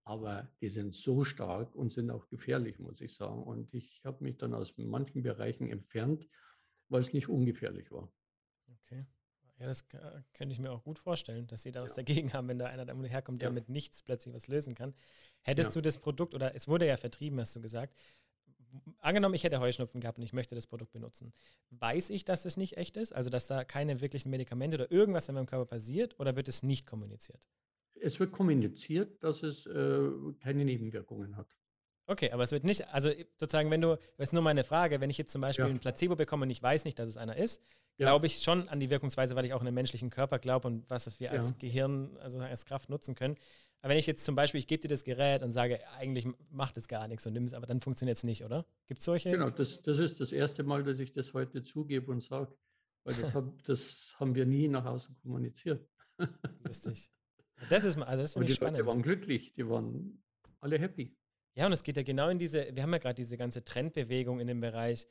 Aber 0.06 0.50
die 0.60 0.68
sind 0.68 0.94
so 0.94 1.24
stark 1.24 1.74
und 1.74 1.92
sind 1.92 2.10
auch 2.10 2.28
gefährlich, 2.28 2.78
muss 2.78 3.00
ich 3.00 3.14
sagen. 3.14 3.42
Und 3.42 3.72
ich 3.72 4.02
habe 4.04 4.22
mich 4.22 4.36
dann 4.36 4.52
aus 4.52 4.74
manchen 4.76 5.22
Bereichen 5.22 5.70
entfernt, 5.70 6.28
weil 6.90 7.00
es 7.00 7.14
nicht 7.14 7.30
ungefährlich 7.30 7.90
war. 7.90 8.12
Okay. 8.82 9.06
Ja, 9.58 9.66
das 9.66 9.88
könnte 9.88 10.52
ich 10.52 10.58
mir 10.58 10.72
auch 10.72 10.82
gut 10.82 10.98
vorstellen, 10.98 11.46
dass 11.46 11.62
sie 11.62 11.72
da 11.72 11.80
was 11.80 11.92
ja. 11.92 12.02
dagegen 12.02 12.32
haben, 12.34 12.48
wenn 12.48 12.58
da 12.58 12.66
einer 12.66 12.84
da 12.84 12.94
herkommt, 13.04 13.40
der 13.40 13.48
ja. 13.48 13.54
mit 13.54 13.70
nichts 13.70 14.02
plötzlich 14.02 14.34
was 14.34 14.48
lösen 14.48 14.74
kann. 14.74 14.94
Hättest 15.40 15.70
ja. 15.70 15.80
du 15.80 15.82
das 15.82 15.98
Produkt, 15.98 16.34
oder 16.34 16.54
es 16.54 16.68
wurde 16.68 16.86
ja 16.86 16.98
vertrieben, 16.98 17.40
hast 17.40 17.56
du 17.56 17.62
gesagt, 17.62 17.96
angenommen, 18.98 19.34
ich 19.34 19.44
hätte 19.44 19.60
Heuschnupfen 19.60 20.00
gehabt 20.00 20.18
und 20.18 20.24
ich 20.24 20.32
möchte 20.32 20.54
das 20.54 20.66
Produkt 20.66 20.92
benutzen, 20.92 21.32
weiß 21.70 22.10
ich, 22.10 22.24
dass 22.24 22.44
es 22.44 22.56
nicht 22.56 22.76
echt 22.76 22.96
ist? 22.96 23.12
Also, 23.12 23.30
dass 23.30 23.46
da 23.46 23.64
keine 23.64 24.00
wirklichen 24.00 24.28
Medikamente 24.28 24.76
oder 24.76 24.90
irgendwas 24.90 25.28
in 25.28 25.36
meinem 25.36 25.46
Körper 25.46 25.66
passiert 25.66 26.18
oder 26.18 26.36
wird 26.36 26.48
es 26.48 26.62
nicht 26.62 26.86
kommuniziert? 26.86 27.48
Es 28.04 28.20
wird 28.20 28.32
kommuniziert, 28.32 29.22
dass 29.22 29.42
es 29.42 29.64
äh, 29.66 30.10
keine 30.40 30.64
Nebenwirkungen 30.64 31.36
hat. 31.36 31.48
Okay, 32.06 32.30
aber 32.32 32.42
es 32.42 32.52
wird 32.52 32.64
nicht, 32.64 32.86
also 32.92 33.10
sozusagen, 33.38 33.70
wenn 33.70 33.80
du, 33.80 33.96
das 34.18 34.28
ist 34.28 34.32
nur 34.34 34.42
meine 34.42 34.62
Frage, 34.62 35.00
wenn 35.00 35.08
ich 35.08 35.16
jetzt 35.16 35.32
zum 35.32 35.40
Beispiel 35.40 35.64
ja. 35.64 35.70
ein 35.70 35.80
Placebo 35.80 36.16
bekomme 36.16 36.42
und 36.42 36.50
ich 36.50 36.62
weiß 36.62 36.84
nicht, 36.84 36.98
dass 36.98 37.08
es 37.08 37.16
einer 37.16 37.36
ist, 37.36 37.62
ja. 37.96 38.08
glaube 38.08 38.26
ich 38.26 38.42
schon 38.42 38.68
an 38.68 38.78
die 38.78 38.90
Wirkungsweise, 38.90 39.36
weil 39.36 39.46
ich 39.46 39.54
auch 39.54 39.60
an 39.60 39.64
den 39.64 39.74
menschlichen 39.74 40.10
Körper 40.10 40.38
glaube 40.38 40.68
und 40.68 40.90
was 40.90 41.18
wir 41.18 41.28
ja. 41.28 41.32
als 41.32 41.56
Gehirn, 41.58 42.14
also 42.18 42.38
als 42.40 42.66
Kraft 42.66 42.90
nutzen 42.90 43.14
können. 43.14 43.36
Aber 43.80 43.90
wenn 43.90 43.98
ich 43.98 44.06
jetzt 44.06 44.24
zum 44.24 44.34
Beispiel, 44.34 44.58
ich 44.58 44.66
gebe 44.66 44.82
dir 44.82 44.88
das 44.88 45.04
Gerät 45.04 45.42
und 45.42 45.52
sage, 45.52 45.80
eigentlich 45.96 46.26
macht 46.50 46.76
es 46.76 46.88
gar 46.88 47.08
nichts 47.08 47.26
und 47.26 47.32
nimm 47.32 47.44
es, 47.44 47.54
aber 47.54 47.66
dann 47.66 47.80
funktioniert 47.80 48.18
es 48.18 48.24
nicht, 48.24 48.44
oder? 48.44 48.66
Gibt 48.86 49.00
es 49.00 49.04
solche? 49.06 49.30
Genau, 49.30 49.48
das, 49.48 49.82
das 49.82 49.98
ist 49.98 50.20
das 50.20 50.32
erste 50.32 50.62
Mal, 50.62 50.82
dass 50.84 50.98
ich 51.00 51.12
das 51.12 51.32
heute 51.32 51.62
zugebe 51.62 52.10
und 52.12 52.22
sage, 52.22 52.54
weil 53.04 53.14
das, 53.14 53.32
hab, 53.34 53.62
das 53.64 54.14
haben 54.18 54.34
wir 54.34 54.44
nie 54.44 54.68
nach 54.68 54.84
außen 54.84 55.16
kommuniziert. 55.22 55.88
Lustig. 56.64 57.10
Das 57.68 57.84
ist, 57.84 57.98
also 57.98 58.22
das 58.22 58.36
und 58.36 58.48
die 58.48 58.54
spannend. 58.54 58.78
Leute 58.78 58.88
waren 58.88 59.02
glücklich, 59.02 59.52
die 59.54 59.68
waren 59.68 60.22
alle 60.60 60.78
happy. 60.78 61.16
Ja, 61.54 61.66
und 61.66 61.72
es 61.72 61.82
geht 61.82 61.96
ja 61.96 62.02
genau 62.02 62.28
in 62.28 62.38
diese, 62.38 62.74
wir 62.74 62.82
haben 62.82 62.92
ja 62.92 62.98
gerade 62.98 63.14
diese 63.14 63.36
ganze 63.36 63.64
Trendbewegung 63.64 64.40
in 64.40 64.48
dem 64.48 64.60
Bereich 64.60 65.06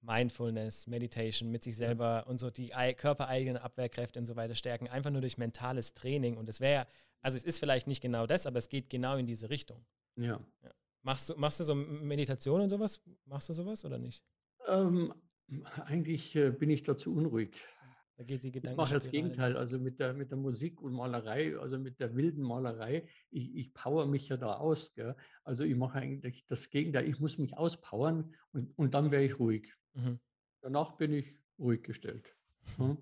Mindfulness, 0.00 0.86
Meditation 0.86 1.50
mit 1.50 1.64
sich 1.64 1.76
selber 1.76 2.24
und 2.28 2.38
so 2.38 2.50
die 2.50 2.70
körpereigenen 2.96 3.56
Abwehrkräfte 3.56 4.20
und 4.20 4.26
so 4.26 4.36
weiter 4.36 4.54
stärken, 4.54 4.86
einfach 4.86 5.10
nur 5.10 5.20
durch 5.20 5.38
mentales 5.38 5.94
Training. 5.94 6.36
Und 6.36 6.48
es 6.48 6.60
wäre 6.60 6.72
ja, 6.72 6.86
also 7.20 7.36
es 7.36 7.44
ist 7.44 7.58
vielleicht 7.58 7.88
nicht 7.88 8.00
genau 8.00 8.26
das, 8.26 8.46
aber 8.46 8.58
es 8.58 8.68
geht 8.68 8.90
genau 8.90 9.16
in 9.16 9.26
diese 9.26 9.50
Richtung. 9.50 9.84
Ja. 10.16 10.40
ja. 10.62 10.70
Machst, 11.02 11.28
du, 11.28 11.34
machst 11.36 11.58
du 11.60 11.64
so 11.64 11.74
Meditation 11.74 12.60
und 12.60 12.68
sowas? 12.68 13.00
Machst 13.24 13.48
du 13.48 13.52
sowas 13.52 13.84
oder 13.84 13.98
nicht? 13.98 14.22
Ähm, 14.66 15.12
eigentlich 15.86 16.36
äh, 16.36 16.50
bin 16.50 16.70
ich 16.70 16.82
dazu 16.82 17.14
unruhig. 17.14 17.60
Da 18.18 18.24
geht 18.24 18.42
die 18.42 18.50
Gedanken. 18.50 18.74
Ich 18.74 18.84
mache 18.84 18.94
das 18.94 19.10
Gegenteil, 19.12 19.56
also 19.56 19.78
mit 19.78 20.00
der, 20.00 20.12
mit 20.12 20.32
der 20.32 20.38
Musik 20.38 20.82
und 20.82 20.92
Malerei, 20.92 21.56
also 21.56 21.78
mit 21.78 22.00
der 22.00 22.16
wilden 22.16 22.42
Malerei, 22.42 23.08
ich, 23.30 23.54
ich 23.54 23.72
power 23.72 24.06
mich 24.06 24.28
ja 24.28 24.36
da 24.36 24.54
aus. 24.54 24.92
Gell? 24.94 25.14
Also 25.44 25.62
ich 25.62 25.76
mache 25.76 26.00
eigentlich 26.00 26.44
das 26.48 26.68
Gegenteil, 26.68 27.08
ich 27.08 27.20
muss 27.20 27.38
mich 27.38 27.56
auspowern 27.56 28.34
und, 28.50 28.76
und 28.76 28.94
dann 28.94 29.12
wäre 29.12 29.22
ich 29.22 29.38
ruhig. 29.38 29.72
Mhm. 29.94 30.18
Danach 30.62 30.96
bin 30.96 31.12
ich 31.12 31.38
ruhig 31.58 31.82
gestellt. 31.82 32.34
Hm? 32.76 32.98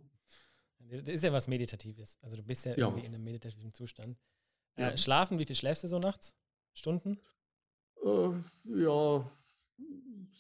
Das 0.79 1.09
ist 1.09 1.24
ja 1.24 1.33
was 1.33 1.48
Meditatives. 1.48 2.16
Also 2.22 2.37
du 2.37 2.44
bist 2.44 2.64
ja, 2.66 2.76
ja. 2.76 2.87
irgendwie 2.87 3.07
in 3.07 3.12
einem 3.12 3.24
meditativen 3.24 3.72
Zustand. 3.72 4.16
Äh, 4.76 4.83
ja. 4.83 4.96
Schlafen, 4.96 5.40
wie 5.40 5.46
viel 5.46 5.57
schläfst 5.57 5.83
du 5.83 5.88
so 5.88 5.98
nachts? 5.98 6.37
Stunden? 6.72 7.18
Äh, 8.05 8.31
ja, 8.64 9.29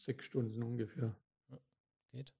sechs 0.04 0.26
Stunden 0.26 0.62
ungefähr. 0.62 1.16
geht. 2.12 2.32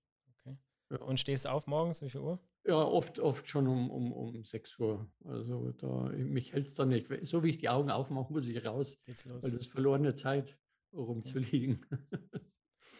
Ja. 0.90 0.99
Und 0.99 1.18
stehst 1.18 1.44
du 1.44 1.51
auf 1.51 1.66
morgens, 1.66 2.03
wie 2.03 2.11
viel 2.11 2.20
Uhr? 2.20 2.38
Ja, 2.64 2.83
oft, 2.83 3.18
oft 3.18 3.49
schon 3.49 3.66
um, 3.66 3.90
um, 3.90 4.12
um 4.12 4.44
6 4.44 4.79
Uhr. 4.79 5.07
Also 5.25 5.72
da, 5.72 6.11
mich 6.16 6.53
hält 6.53 6.66
es 6.66 6.75
da 6.75 6.85
nicht. 6.85 7.09
So 7.22 7.42
wie 7.42 7.51
ich 7.51 7.59
die 7.59 7.68
Augen 7.68 7.90
aufmache, 7.90 8.33
muss 8.33 8.49
ich 8.49 8.64
raus. 8.64 8.99
Geht's 9.05 9.25
los. 9.25 9.42
Weil 9.42 9.53
das 9.53 9.61
ist 9.62 9.72
verlorene 9.72 10.14
Zeit, 10.14 10.59
rumzuliegen. 10.92 11.85
Okay. 11.90 12.40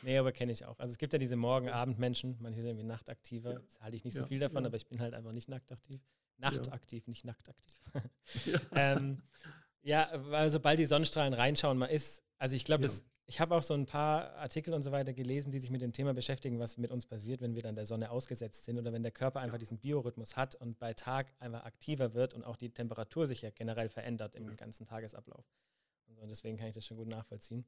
Nee, 0.03 0.19
aber 0.19 0.31
kenne 0.31 0.53
ich 0.53 0.65
auch. 0.65 0.79
Also 0.79 0.93
es 0.93 0.99
gibt 0.99 1.13
ja 1.13 1.19
diese 1.19 1.35
Morgen-Abend-Menschen, 1.35 2.37
manche 2.41 2.61
sind 2.61 2.69
irgendwie 2.69 2.87
nachtaktiver. 2.87 3.55
Ja. 3.55 3.59
Das 3.59 3.81
halte 3.81 3.97
ich 3.97 4.05
nicht 4.05 4.15
ja, 4.15 4.23
so 4.23 4.29
viel 4.29 4.39
davon, 4.39 4.63
ja. 4.63 4.69
aber 4.69 4.77
ich 4.77 4.87
bin 4.87 5.01
halt 5.01 5.15
einfach 5.15 5.33
nicht 5.33 5.49
nacktaktiv. 5.49 6.01
Nachtaktiv, 6.39 7.07
nicht 7.09 7.25
nacktaktiv. 7.25 7.75
ja. 8.45 8.61
ähm, 8.73 9.23
ja, 9.83 10.11
weil 10.31 10.51
sobald 10.51 10.79
die 10.79 10.85
Sonnenstrahlen 10.85 11.33
reinschauen, 11.33 11.79
man 11.79 11.91
ist, 11.91 12.23
also 12.39 12.57
ich 12.57 12.65
glaube, 12.65 12.89
ich 13.27 13.41
habe 13.41 13.55
auch 13.55 13.63
so 13.63 13.75
ein 13.75 13.87
paar 13.87 14.33
Artikel 14.35 14.73
und 14.73 14.83
so 14.83 14.93
weiter 14.93 15.13
gelesen, 15.13 15.51
die 15.51 15.59
sich 15.59 15.71
mit 15.71 15.81
dem 15.83 15.93
Thema 15.93 16.15
beschäftigen, 16.15 16.59
was 16.59 16.77
mit 16.77 16.91
uns 16.91 17.07
passiert, 17.07 17.41
wenn 17.41 17.55
wir 17.55 17.63
dann 17.63 17.75
der 17.75 17.87
Sonne 17.87 18.11
ausgesetzt 18.11 18.65
sind 18.65 18.79
oder 18.79 18.93
wenn 18.93 19.03
der 19.03 19.13
Körper 19.13 19.41
einfach 19.41 19.59
diesen 19.59 19.79
Biorhythmus 19.79 20.37
hat 20.37 20.55
und 20.55 20.79
bei 20.79 20.95
Tag 20.95 21.33
einfach 21.41 21.65
aktiver 21.65 22.15
wird 22.15 22.35
und 22.35 22.45
auch 22.45 22.57
die 22.57 22.71
Temperatur 22.71 23.27
sich 23.27 23.43
ja 23.43 23.51
generell 23.51 23.89
verändert 23.89 24.35
im 24.35 24.57
ganzen 24.57 24.87
Tagesablauf. 24.87 25.45
Und 26.21 26.29
deswegen 26.31 26.57
kann 26.57 26.69
ich 26.69 26.75
das 26.75 26.87
schon 26.87 26.97
gut 26.97 27.09
nachvollziehen. 27.09 27.67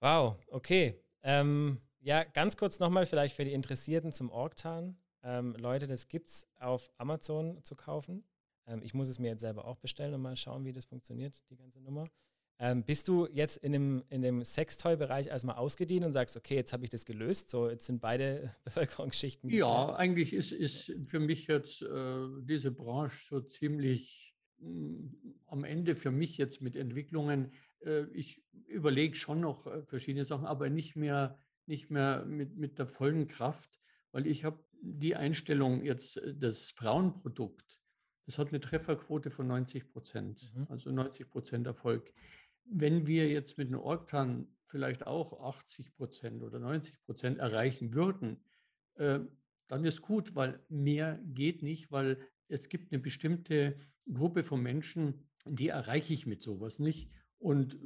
Wow, 0.00 0.36
okay. 0.48 1.00
Ähm, 1.22 1.80
ja, 2.00 2.24
ganz 2.24 2.56
kurz 2.56 2.78
nochmal 2.78 3.06
vielleicht 3.06 3.34
für 3.34 3.44
die 3.44 3.52
Interessierten 3.52 4.12
zum 4.12 4.30
Orktan. 4.30 4.96
Ähm, 5.22 5.56
Leute, 5.58 5.86
das 5.86 6.08
gibt 6.08 6.28
es 6.28 6.46
auf 6.58 6.92
Amazon 6.98 7.62
zu 7.64 7.74
kaufen. 7.74 8.24
Ähm, 8.66 8.82
ich 8.82 8.94
muss 8.94 9.08
es 9.08 9.18
mir 9.18 9.28
jetzt 9.28 9.40
selber 9.40 9.64
auch 9.64 9.78
bestellen 9.78 10.14
und 10.14 10.20
mal 10.20 10.36
schauen, 10.36 10.64
wie 10.64 10.72
das 10.72 10.84
funktioniert, 10.84 11.42
die 11.50 11.56
ganze 11.56 11.80
Nummer. 11.80 12.06
Ähm, 12.60 12.84
bist 12.84 13.08
du 13.08 13.26
jetzt 13.32 13.56
in 13.58 13.72
dem, 13.72 14.04
in 14.10 14.22
dem 14.22 14.44
Sextoy-Bereich 14.44 15.26
erstmal 15.26 15.56
ausgedient 15.56 16.04
und 16.06 16.12
sagst, 16.12 16.36
okay, 16.36 16.54
jetzt 16.54 16.72
habe 16.72 16.84
ich 16.84 16.90
das 16.90 17.04
gelöst, 17.04 17.50
so 17.50 17.68
jetzt 17.68 17.86
sind 17.86 18.00
beide 18.00 18.54
Bevölkerungsschichten. 18.64 19.50
Ja, 19.50 19.66
geklärt. 19.66 19.98
eigentlich 19.98 20.32
ist, 20.32 20.52
ist 20.52 20.92
für 21.08 21.18
mich 21.18 21.48
jetzt 21.48 21.82
äh, 21.82 22.28
diese 22.42 22.70
Branche 22.70 23.16
so 23.28 23.40
ziemlich 23.40 24.36
mh, 24.58 24.68
hm, 24.68 25.34
am 25.46 25.64
Ende 25.64 25.96
für 25.96 26.12
mich 26.12 26.36
jetzt 26.36 26.60
mit 26.60 26.76
Entwicklungen. 26.76 27.52
Äh, 27.80 28.04
ich 28.12 28.42
überlege 28.66 29.16
schon 29.16 29.40
noch 29.40 29.66
äh, 29.66 29.82
verschiedene 29.82 30.24
Sachen, 30.24 30.46
aber 30.46 30.70
nicht 30.70 30.94
mehr, 30.94 31.38
nicht 31.66 31.90
mehr 31.90 32.24
mit, 32.24 32.56
mit 32.56 32.78
der 32.78 32.86
vollen 32.86 33.26
Kraft, 33.26 33.80
weil 34.12 34.28
ich 34.28 34.44
habe 34.44 34.64
die 34.80 35.16
Einstellung 35.16 35.82
jetzt, 35.84 36.18
äh, 36.18 36.34
das 36.34 36.70
Frauenprodukt, 36.70 37.80
das 38.26 38.38
hat 38.38 38.48
eine 38.48 38.60
Trefferquote 38.60 39.30
von 39.30 39.46
90 39.48 39.90
Prozent, 39.90 40.52
mhm. 40.54 40.66
also 40.70 40.90
90 40.90 41.28
Prozent 41.28 41.66
Erfolg. 41.66 42.12
Wenn 42.64 43.06
wir 43.06 43.28
jetzt 43.28 43.58
mit 43.58 43.68
einem 43.68 43.80
Orktan 43.80 44.48
vielleicht 44.66 45.06
auch 45.06 45.40
80 45.40 45.94
Prozent 45.94 46.42
oder 46.42 46.58
90 46.58 47.00
Prozent 47.04 47.38
erreichen 47.38 47.94
würden, 47.94 48.42
äh, 48.94 49.20
dann 49.68 49.84
ist 49.84 50.02
gut, 50.02 50.34
weil 50.34 50.60
mehr 50.68 51.20
geht 51.24 51.62
nicht, 51.62 51.90
weil 51.90 52.18
es 52.48 52.68
gibt 52.68 52.92
eine 52.92 53.00
bestimmte 53.00 53.78
Gruppe 54.12 54.44
von 54.44 54.62
Menschen, 54.62 55.28
die 55.46 55.68
erreiche 55.68 56.12
ich 56.12 56.26
mit 56.26 56.42
sowas 56.42 56.78
nicht. 56.78 57.10
Und 57.38 57.78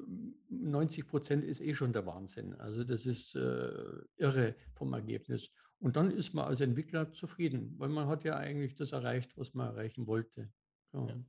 90 0.51 1.07
Prozent 1.07 1.45
ist 1.45 1.61
eh 1.61 1.75
schon 1.75 1.93
der 1.93 2.07
Wahnsinn. 2.07 2.55
Also 2.55 2.85
das 2.85 3.07
ist 3.07 3.35
äh, 3.35 3.73
irre 4.17 4.55
vom 4.75 4.93
Ergebnis. 4.93 5.51
Und 5.81 5.97
dann 5.97 6.11
ist 6.11 6.35
man 6.35 6.47
als 6.47 6.61
Entwickler 6.61 7.13
zufrieden, 7.13 7.75
weil 7.79 7.89
man 7.89 8.09
hat 8.09 8.25
ja 8.25 8.37
eigentlich 8.37 8.77
das 8.77 8.93
erreicht, 8.93 9.37
was 9.37 9.55
man 9.55 9.69
erreichen 9.69 10.07
wollte. 10.07 10.53
Ja. 10.93 11.07
Ja. 11.07 11.25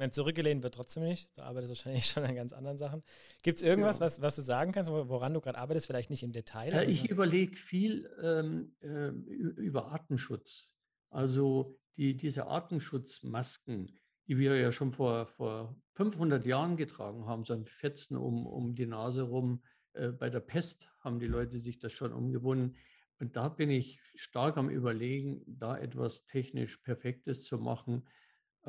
Meine, 0.00 0.12
zurückgelehnt 0.12 0.62
wird 0.62 0.76
trotzdem 0.76 1.02
nicht. 1.02 1.36
Du 1.36 1.42
arbeitest 1.42 1.72
wahrscheinlich 1.72 2.06
schon 2.10 2.24
an 2.24 2.34
ganz 2.34 2.54
anderen 2.54 2.78
Sachen. 2.78 3.02
Gibt 3.42 3.58
es 3.58 3.62
irgendwas, 3.62 3.98
ja. 3.98 4.06
was, 4.06 4.22
was 4.22 4.34
du 4.34 4.40
sagen 4.40 4.72
kannst, 4.72 4.90
woran 4.90 5.34
du 5.34 5.42
gerade 5.42 5.58
arbeitest? 5.58 5.86
Vielleicht 5.86 6.08
nicht 6.08 6.22
im 6.22 6.32
Detail? 6.32 6.72
Ja, 6.72 6.82
ich 6.82 7.02
so? 7.02 7.08
überlege 7.08 7.54
viel 7.54 8.08
ähm, 8.22 8.74
äh, 8.80 9.08
über 9.08 9.92
Artenschutz. 9.92 10.72
Also 11.10 11.78
die, 11.98 12.16
diese 12.16 12.46
Artenschutzmasken, 12.46 13.92
die 14.26 14.38
wir 14.38 14.56
ja 14.56 14.72
schon 14.72 14.90
vor, 14.90 15.26
vor 15.26 15.76
500 15.96 16.46
Jahren 16.46 16.78
getragen 16.78 17.26
haben, 17.26 17.44
so 17.44 17.52
ein 17.52 17.66
Fetzen 17.66 18.16
um, 18.16 18.46
um 18.46 18.74
die 18.74 18.86
Nase 18.86 19.24
rum. 19.24 19.62
Äh, 19.92 20.12
bei 20.12 20.30
der 20.30 20.40
Pest 20.40 20.88
haben 21.00 21.20
die 21.20 21.26
Leute 21.26 21.58
sich 21.58 21.78
das 21.78 21.92
schon 21.92 22.14
umgebunden. 22.14 22.74
Und 23.18 23.36
da 23.36 23.50
bin 23.50 23.68
ich 23.68 24.00
stark 24.14 24.56
am 24.56 24.70
Überlegen, 24.70 25.42
da 25.46 25.76
etwas 25.76 26.24
technisch 26.24 26.78
Perfektes 26.78 27.44
zu 27.44 27.58
machen, 27.58 27.96
ähm, 27.96 28.08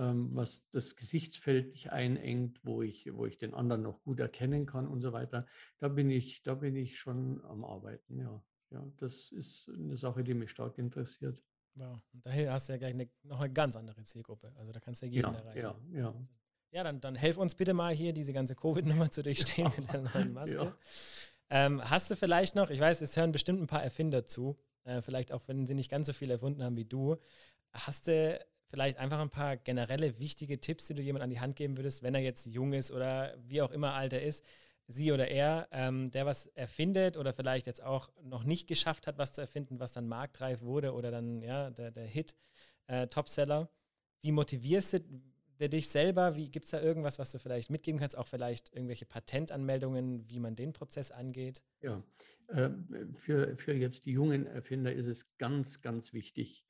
was 0.05 0.67
das 0.71 0.95
Gesichtsfeld 0.95 1.71
nicht 1.71 1.91
einengt, 1.91 2.59
wo 2.63 2.81
ich, 2.81 3.13
wo 3.13 3.25
ich 3.25 3.37
den 3.37 3.53
anderen 3.53 3.81
noch 3.83 4.01
gut 4.03 4.19
erkennen 4.19 4.65
kann 4.65 4.87
und 4.87 5.01
so 5.01 5.13
weiter. 5.13 5.47
Da 5.79 5.87
bin 5.87 6.09
ich, 6.09 6.43
da 6.43 6.55
bin 6.55 6.75
ich 6.75 6.97
schon 6.97 7.43
am 7.45 7.63
Arbeiten, 7.63 8.19
ja. 8.19 8.43
Ja, 8.71 8.85
das 8.97 9.31
ist 9.33 9.69
eine 9.69 9.97
Sache, 9.97 10.23
die 10.23 10.33
mich 10.33 10.49
stark 10.49 10.77
interessiert. 10.77 11.41
Wow. 11.75 12.01
Und 12.13 12.25
daher 12.25 12.53
hast 12.53 12.69
du 12.69 12.73
ja 12.73 12.79
gleich 12.79 12.93
eine, 12.93 13.09
noch 13.23 13.41
eine 13.41 13.51
ganz 13.51 13.75
andere 13.75 14.03
Zielgruppe. 14.03 14.53
Also 14.55 14.71
da 14.71 14.79
kannst 14.79 15.01
du 15.01 15.07
ja 15.07 15.11
jeden 15.11 15.33
ja, 15.33 15.39
erreichen. 15.39 15.91
Ja, 15.91 15.99
ja. 15.99 16.27
Ja, 16.73 16.83
dann, 16.83 17.01
dann 17.01 17.15
helf 17.15 17.37
uns 17.37 17.53
bitte 17.53 17.73
mal 17.73 17.93
hier, 17.93 18.13
diese 18.13 18.31
ganze 18.31 18.55
Covid-Nummer 18.55 19.11
zu 19.11 19.23
durchstehen 19.23 19.65
ja. 19.65 19.73
mit 19.77 19.91
der 19.91 20.01
neuen 20.01 20.33
Maske. 20.33 20.55
Ja. 20.55 20.77
Ähm, 21.49 21.81
hast 21.89 22.09
du 22.09 22.15
vielleicht 22.15 22.55
noch, 22.55 22.69
ich 22.69 22.79
weiß, 22.79 23.01
es 23.01 23.17
hören 23.17 23.33
bestimmt 23.33 23.61
ein 23.61 23.67
paar 23.67 23.83
Erfinder 23.83 24.23
zu, 24.23 24.57
äh, 24.85 25.01
vielleicht 25.01 25.33
auch 25.33 25.41
wenn 25.47 25.67
sie 25.67 25.73
nicht 25.73 25.91
ganz 25.91 26.07
so 26.07 26.13
viel 26.13 26.31
erfunden 26.31 26.63
haben 26.63 26.77
wie 26.77 26.85
du. 26.85 27.17
Hast 27.73 28.07
du 28.07 28.39
vielleicht 28.71 28.97
einfach 28.97 29.19
ein 29.19 29.29
paar 29.29 29.57
generelle 29.57 30.17
wichtige 30.17 30.59
Tipps, 30.59 30.85
die 30.87 30.95
du 30.95 31.01
jemand 31.01 31.23
an 31.23 31.29
die 31.29 31.39
Hand 31.39 31.57
geben 31.57 31.77
würdest, 31.77 32.01
wenn 32.01 32.15
er 32.15 32.21
jetzt 32.21 32.45
jung 32.47 32.73
ist 32.73 32.89
oder 32.91 33.35
wie 33.47 33.61
auch 33.61 33.71
immer 33.71 33.93
alt 33.93 34.13
er 34.13 34.23
ist, 34.23 34.43
sie 34.87 35.11
oder 35.11 35.27
er, 35.27 35.67
ähm, 35.71 36.09
der 36.11 36.25
was 36.25 36.47
erfindet 36.47 37.17
oder 37.17 37.33
vielleicht 37.33 37.67
jetzt 37.67 37.83
auch 37.83 38.09
noch 38.23 38.43
nicht 38.43 38.67
geschafft 38.67 39.07
hat, 39.07 39.17
was 39.17 39.33
zu 39.33 39.41
erfinden, 39.41 39.79
was 39.79 39.91
dann 39.91 40.07
marktreif 40.07 40.61
wurde 40.61 40.93
oder 40.93 41.11
dann 41.11 41.41
ja 41.41 41.69
der, 41.69 41.91
der 41.91 42.05
Hit, 42.05 42.35
äh, 42.87 43.07
Topseller. 43.07 43.69
Wie 44.21 44.31
motivierst 44.31 45.01
du 45.59 45.69
dich 45.69 45.89
selber? 45.89 46.35
Wie 46.35 46.49
gibt 46.49 46.65
es 46.65 46.71
da 46.71 46.81
irgendwas, 46.81 47.19
was 47.19 47.31
du 47.31 47.39
vielleicht 47.39 47.69
mitgeben 47.69 47.99
kannst? 47.99 48.17
Auch 48.17 48.27
vielleicht 48.27 48.73
irgendwelche 48.73 49.05
Patentanmeldungen, 49.05 50.29
wie 50.29 50.39
man 50.39 50.55
den 50.55 50.73
Prozess 50.73 51.11
angeht? 51.11 51.61
Ja, 51.81 52.01
äh, 52.47 52.69
für, 53.15 53.57
für 53.57 53.73
jetzt 53.73 54.05
die 54.05 54.11
jungen 54.11 54.47
Erfinder 54.47 54.93
ist 54.93 55.07
es 55.07 55.37
ganz, 55.37 55.81
ganz 55.81 56.13
wichtig, 56.13 56.63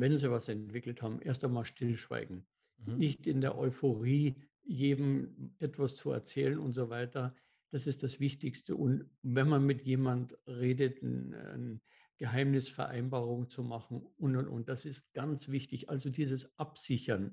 wenn 0.00 0.18
sie 0.18 0.30
was 0.30 0.48
entwickelt 0.48 1.02
haben, 1.02 1.20
erst 1.20 1.44
einmal 1.44 1.64
stillschweigen. 1.64 2.46
Mhm. 2.78 2.98
Nicht 2.98 3.26
in 3.26 3.40
der 3.40 3.56
Euphorie 3.58 4.36
jedem 4.64 5.54
etwas 5.58 5.96
zu 5.96 6.10
erzählen 6.10 6.58
und 6.58 6.72
so 6.72 6.88
weiter. 6.88 7.34
Das 7.70 7.86
ist 7.86 8.02
das 8.02 8.20
Wichtigste. 8.20 8.76
Und 8.76 9.08
wenn 9.22 9.48
man 9.48 9.64
mit 9.64 9.82
jemand 9.82 10.36
redet, 10.46 11.02
eine 11.02 11.80
Geheimnisvereinbarung 12.18 13.48
zu 13.48 13.62
machen 13.62 14.02
und 14.18 14.36
und 14.36 14.48
und, 14.48 14.68
das 14.68 14.84
ist 14.84 15.12
ganz 15.14 15.48
wichtig. 15.48 15.88
Also 15.90 16.10
dieses 16.10 16.56
Absichern 16.58 17.32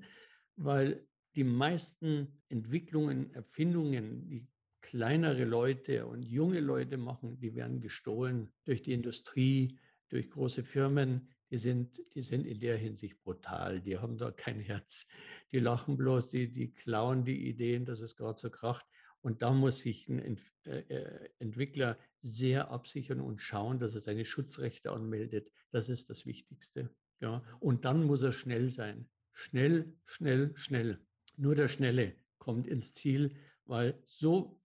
weil 0.60 1.06
die 1.34 1.44
meisten 1.44 2.42
Entwicklungen, 2.48 3.32
Erfindungen, 3.32 4.26
die 4.28 4.46
kleinere 4.80 5.44
Leute 5.44 6.06
und 6.06 6.22
junge 6.22 6.60
Leute 6.60 6.96
machen, 6.96 7.38
die 7.38 7.54
werden 7.54 7.80
gestohlen 7.80 8.50
durch 8.64 8.82
die 8.82 8.92
Industrie, 8.92 9.78
durch 10.08 10.30
große 10.30 10.64
Firmen. 10.64 11.28
Die 11.50 11.58
sind, 11.58 12.00
die 12.14 12.22
sind 12.22 12.46
in 12.46 12.60
der 12.60 12.76
Hinsicht 12.76 13.20
brutal. 13.22 13.80
Die 13.80 13.98
haben 13.98 14.16
da 14.18 14.30
kein 14.30 14.60
Herz. 14.60 15.06
Die 15.52 15.58
lachen 15.58 15.96
bloß, 15.96 16.30
die, 16.30 16.52
die 16.52 16.72
klauen 16.72 17.24
die 17.24 17.48
Ideen, 17.48 17.84
dass 17.84 18.00
es 18.00 18.16
gerade 18.16 18.38
so 18.38 18.50
kracht. 18.50 18.86
Und 19.20 19.42
da 19.42 19.52
muss 19.52 19.80
sich 19.80 20.08
ein 20.08 20.18
Ent 20.18 20.40
äh, 20.64 20.80
äh, 20.80 21.28
Entwickler 21.38 21.98
sehr 22.22 22.70
absichern 22.70 23.20
und 23.20 23.40
schauen, 23.40 23.78
dass 23.78 23.94
er 23.94 24.00
seine 24.00 24.24
Schutzrechte 24.24 24.92
anmeldet. 24.92 25.50
Das 25.70 25.88
ist 25.88 26.08
das 26.08 26.24
Wichtigste. 26.26 26.90
Ja. 27.20 27.42
Und 27.58 27.84
dann 27.84 28.04
muss 28.04 28.22
er 28.22 28.32
schnell 28.32 28.70
sein. 28.70 29.08
Schnell, 29.32 29.94
schnell, 30.06 30.52
schnell. 30.56 31.00
Nur 31.36 31.54
der 31.54 31.68
Schnelle 31.68 32.14
kommt 32.38 32.66
ins 32.66 32.94
Ziel, 32.94 33.36
weil 33.64 34.02
so 34.06 34.60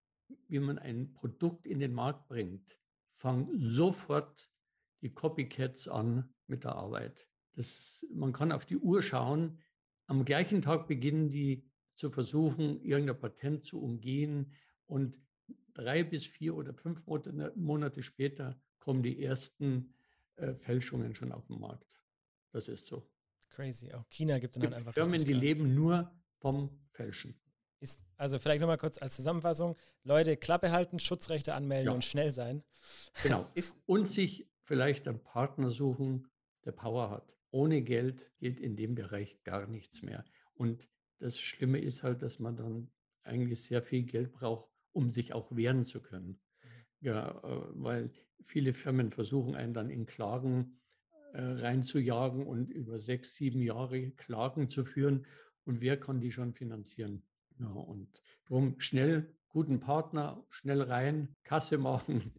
wie 0.48 0.60
man 0.60 0.80
ein 0.80 1.14
Produkt 1.14 1.68
in 1.68 1.80
den 1.80 1.94
Markt 1.94 2.28
bringt, 2.28 2.80
fangen 3.18 3.50
sofort 3.60 4.50
die 5.02 5.14
Copycats 5.14 5.88
an 5.88 6.34
mit 6.48 6.64
der 6.64 6.76
Arbeit. 6.76 7.28
Das, 7.54 8.06
man 8.14 8.34
kann 8.34 8.52
auf 8.52 8.66
die 8.66 8.78
Uhr 8.78 9.02
schauen. 9.02 9.60
Am 10.08 10.26
gleichen 10.26 10.62
Tag 10.62 10.88
beginnen 10.88 11.32
die 11.32 11.70
zu 11.96 12.10
versuchen, 12.10 12.82
irgendein 12.82 13.20
Patent 13.20 13.66
zu 13.66 13.82
umgehen. 13.82 14.54
Und 14.86 15.20
drei 15.74 16.04
bis 16.04 16.26
vier 16.26 16.56
oder 16.56 16.74
fünf 16.74 17.02
Monate 17.56 18.04
später 18.04 18.60
kommen 18.80 19.04
die 19.04 19.24
ersten 19.24 19.94
äh, 20.36 20.54
Fälschungen 20.56 21.16
schon 21.16 21.32
auf 21.32 21.48
den 21.48 21.60
Markt. 21.60 22.00
Das 22.52 22.68
ist 22.68 22.88
so. 22.88 23.08
Crazy. 23.50 23.94
Auch 23.94 24.06
China 24.10 24.38
gibt 24.40 24.56
es 24.56 24.62
dann 24.62 24.72
halt 24.72 24.80
einfach. 24.80 24.94
Firmen, 24.94 25.24
die 25.24 25.34
leben 25.34 25.74
nur 25.74 26.12
vom 26.40 26.70
Fälschen. 26.92 27.40
Ist, 27.80 28.04
also 28.18 28.40
vielleicht 28.40 28.62
nochmal 28.62 28.78
kurz 28.78 29.02
als 29.02 29.16
Zusammenfassung. 29.16 29.76
Leute, 30.04 30.38
Klappe 30.38 30.72
halten, 30.72 31.00
Schutzrechte 31.00 31.54
anmelden 31.54 31.88
ja. 31.88 31.94
und 31.94 32.04
schnell 32.04 32.32
sein. 32.32 32.64
Genau. 33.24 33.50
Ist, 33.56 33.76
und 33.86 34.10
sich 34.10 34.50
vielleicht 34.64 35.08
einen 35.08 35.22
Partner 35.22 35.70
suchen, 35.70 36.28
der 36.66 36.72
Power 36.72 37.10
hat. 37.10 37.36
Ohne 37.52 37.82
Geld 37.82 38.32
geht 38.38 38.60
in 38.60 38.76
dem 38.76 38.96
Bereich 38.96 39.42
gar 39.44 39.68
nichts 39.68 40.02
mehr. 40.02 40.26
Und 40.56 40.90
das 41.20 41.40
Schlimme 41.40 41.80
ist 41.80 42.04
halt, 42.04 42.22
dass 42.22 42.40
man 42.40 42.58
dann 42.58 42.92
eigentlich 43.24 43.64
sehr 43.64 43.82
viel 43.82 44.04
Geld 44.04 44.34
braucht, 44.34 44.70
um 44.92 45.12
sich 45.12 45.34
auch 45.34 45.56
wehren 45.56 45.86
zu 45.86 46.02
können. 46.02 46.40
Mhm. 46.62 46.70
Ja, 47.02 47.30
äh, 47.44 47.62
weil 47.74 48.12
viele 48.46 48.74
Firmen 48.74 49.12
versuchen 49.12 49.56
einen 49.56 49.74
dann 49.74 49.90
in 49.90 50.06
Klagen 50.06 50.80
äh, 51.34 51.42
reinzujagen 51.42 52.46
und 52.46 52.70
über 52.70 53.00
sechs, 53.00 53.36
sieben 53.36 53.62
Jahre 53.62 54.12
Klagen 54.12 54.68
zu 54.68 54.86
führen. 54.86 55.26
Und 55.66 55.82
wer 55.82 56.00
kann 56.00 56.22
die 56.22 56.32
schon 56.32 56.54
finanzieren? 56.54 57.24
Ja, 57.60 57.68
und 57.68 58.22
darum 58.48 58.80
schnell 58.80 59.34
guten 59.50 59.80
Partner, 59.80 60.46
schnell 60.50 60.82
rein, 60.82 61.34
Kasse 61.44 61.78
machen, 61.78 62.34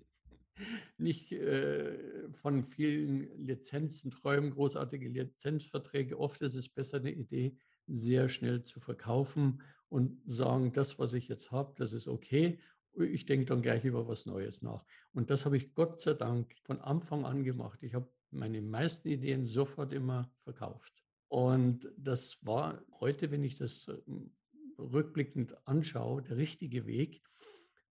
nicht 0.99 1.33
äh, 1.33 2.29
von 2.43 2.65
vielen 2.65 3.45
Lizenzen 3.45 4.11
träumen, 4.11 4.51
großartige 4.51 5.09
Lizenzverträge. 5.09 6.19
Oft 6.19 6.43
ist 6.43 6.55
es 6.55 6.69
besser, 6.69 6.99
eine 6.99 7.13
Idee 7.13 7.57
sehr 7.87 8.29
schnell 8.29 8.65
zu 8.65 8.81
verkaufen 8.81 9.63
und 9.89 10.21
sagen, 10.27 10.73
das, 10.73 10.99
was 10.99 11.13
ich 11.13 11.29
jetzt 11.29 11.53
habe, 11.53 11.75
das 11.77 11.93
ist 11.93 12.09
okay. 12.09 12.59
Ich 12.99 13.27
denke 13.27 13.47
dann 13.47 13.63
gleich 13.63 13.85
über 13.85 14.09
was 14.09 14.27
Neues 14.27 14.63
nach. 14.63 14.85
Und 15.13 15.31
das 15.31 15.45
habe 15.45 15.57
ich 15.57 15.75
Gott 15.75 16.01
sei 16.01 16.15
Dank 16.15 16.55
von 16.65 16.81
Anfang 16.81 17.25
an 17.25 17.45
gemacht. 17.45 17.83
Ich 17.83 17.95
habe 17.95 18.09
meine 18.31 18.63
meisten 18.63 19.09
Ideen 19.09 19.47
sofort 19.47 19.93
immer 19.93 20.31
verkauft. 20.43 20.93
Und 21.29 21.91
das 21.97 22.39
war 22.43 22.83
heute, 23.01 23.31
wenn 23.31 23.45
ich 23.45 23.57
das 23.57 23.89
ähm, 24.07 24.31
rückblickend 24.79 25.57
anschaue, 25.67 26.23
der 26.23 26.37
richtige 26.37 26.87
Weg, 26.87 27.23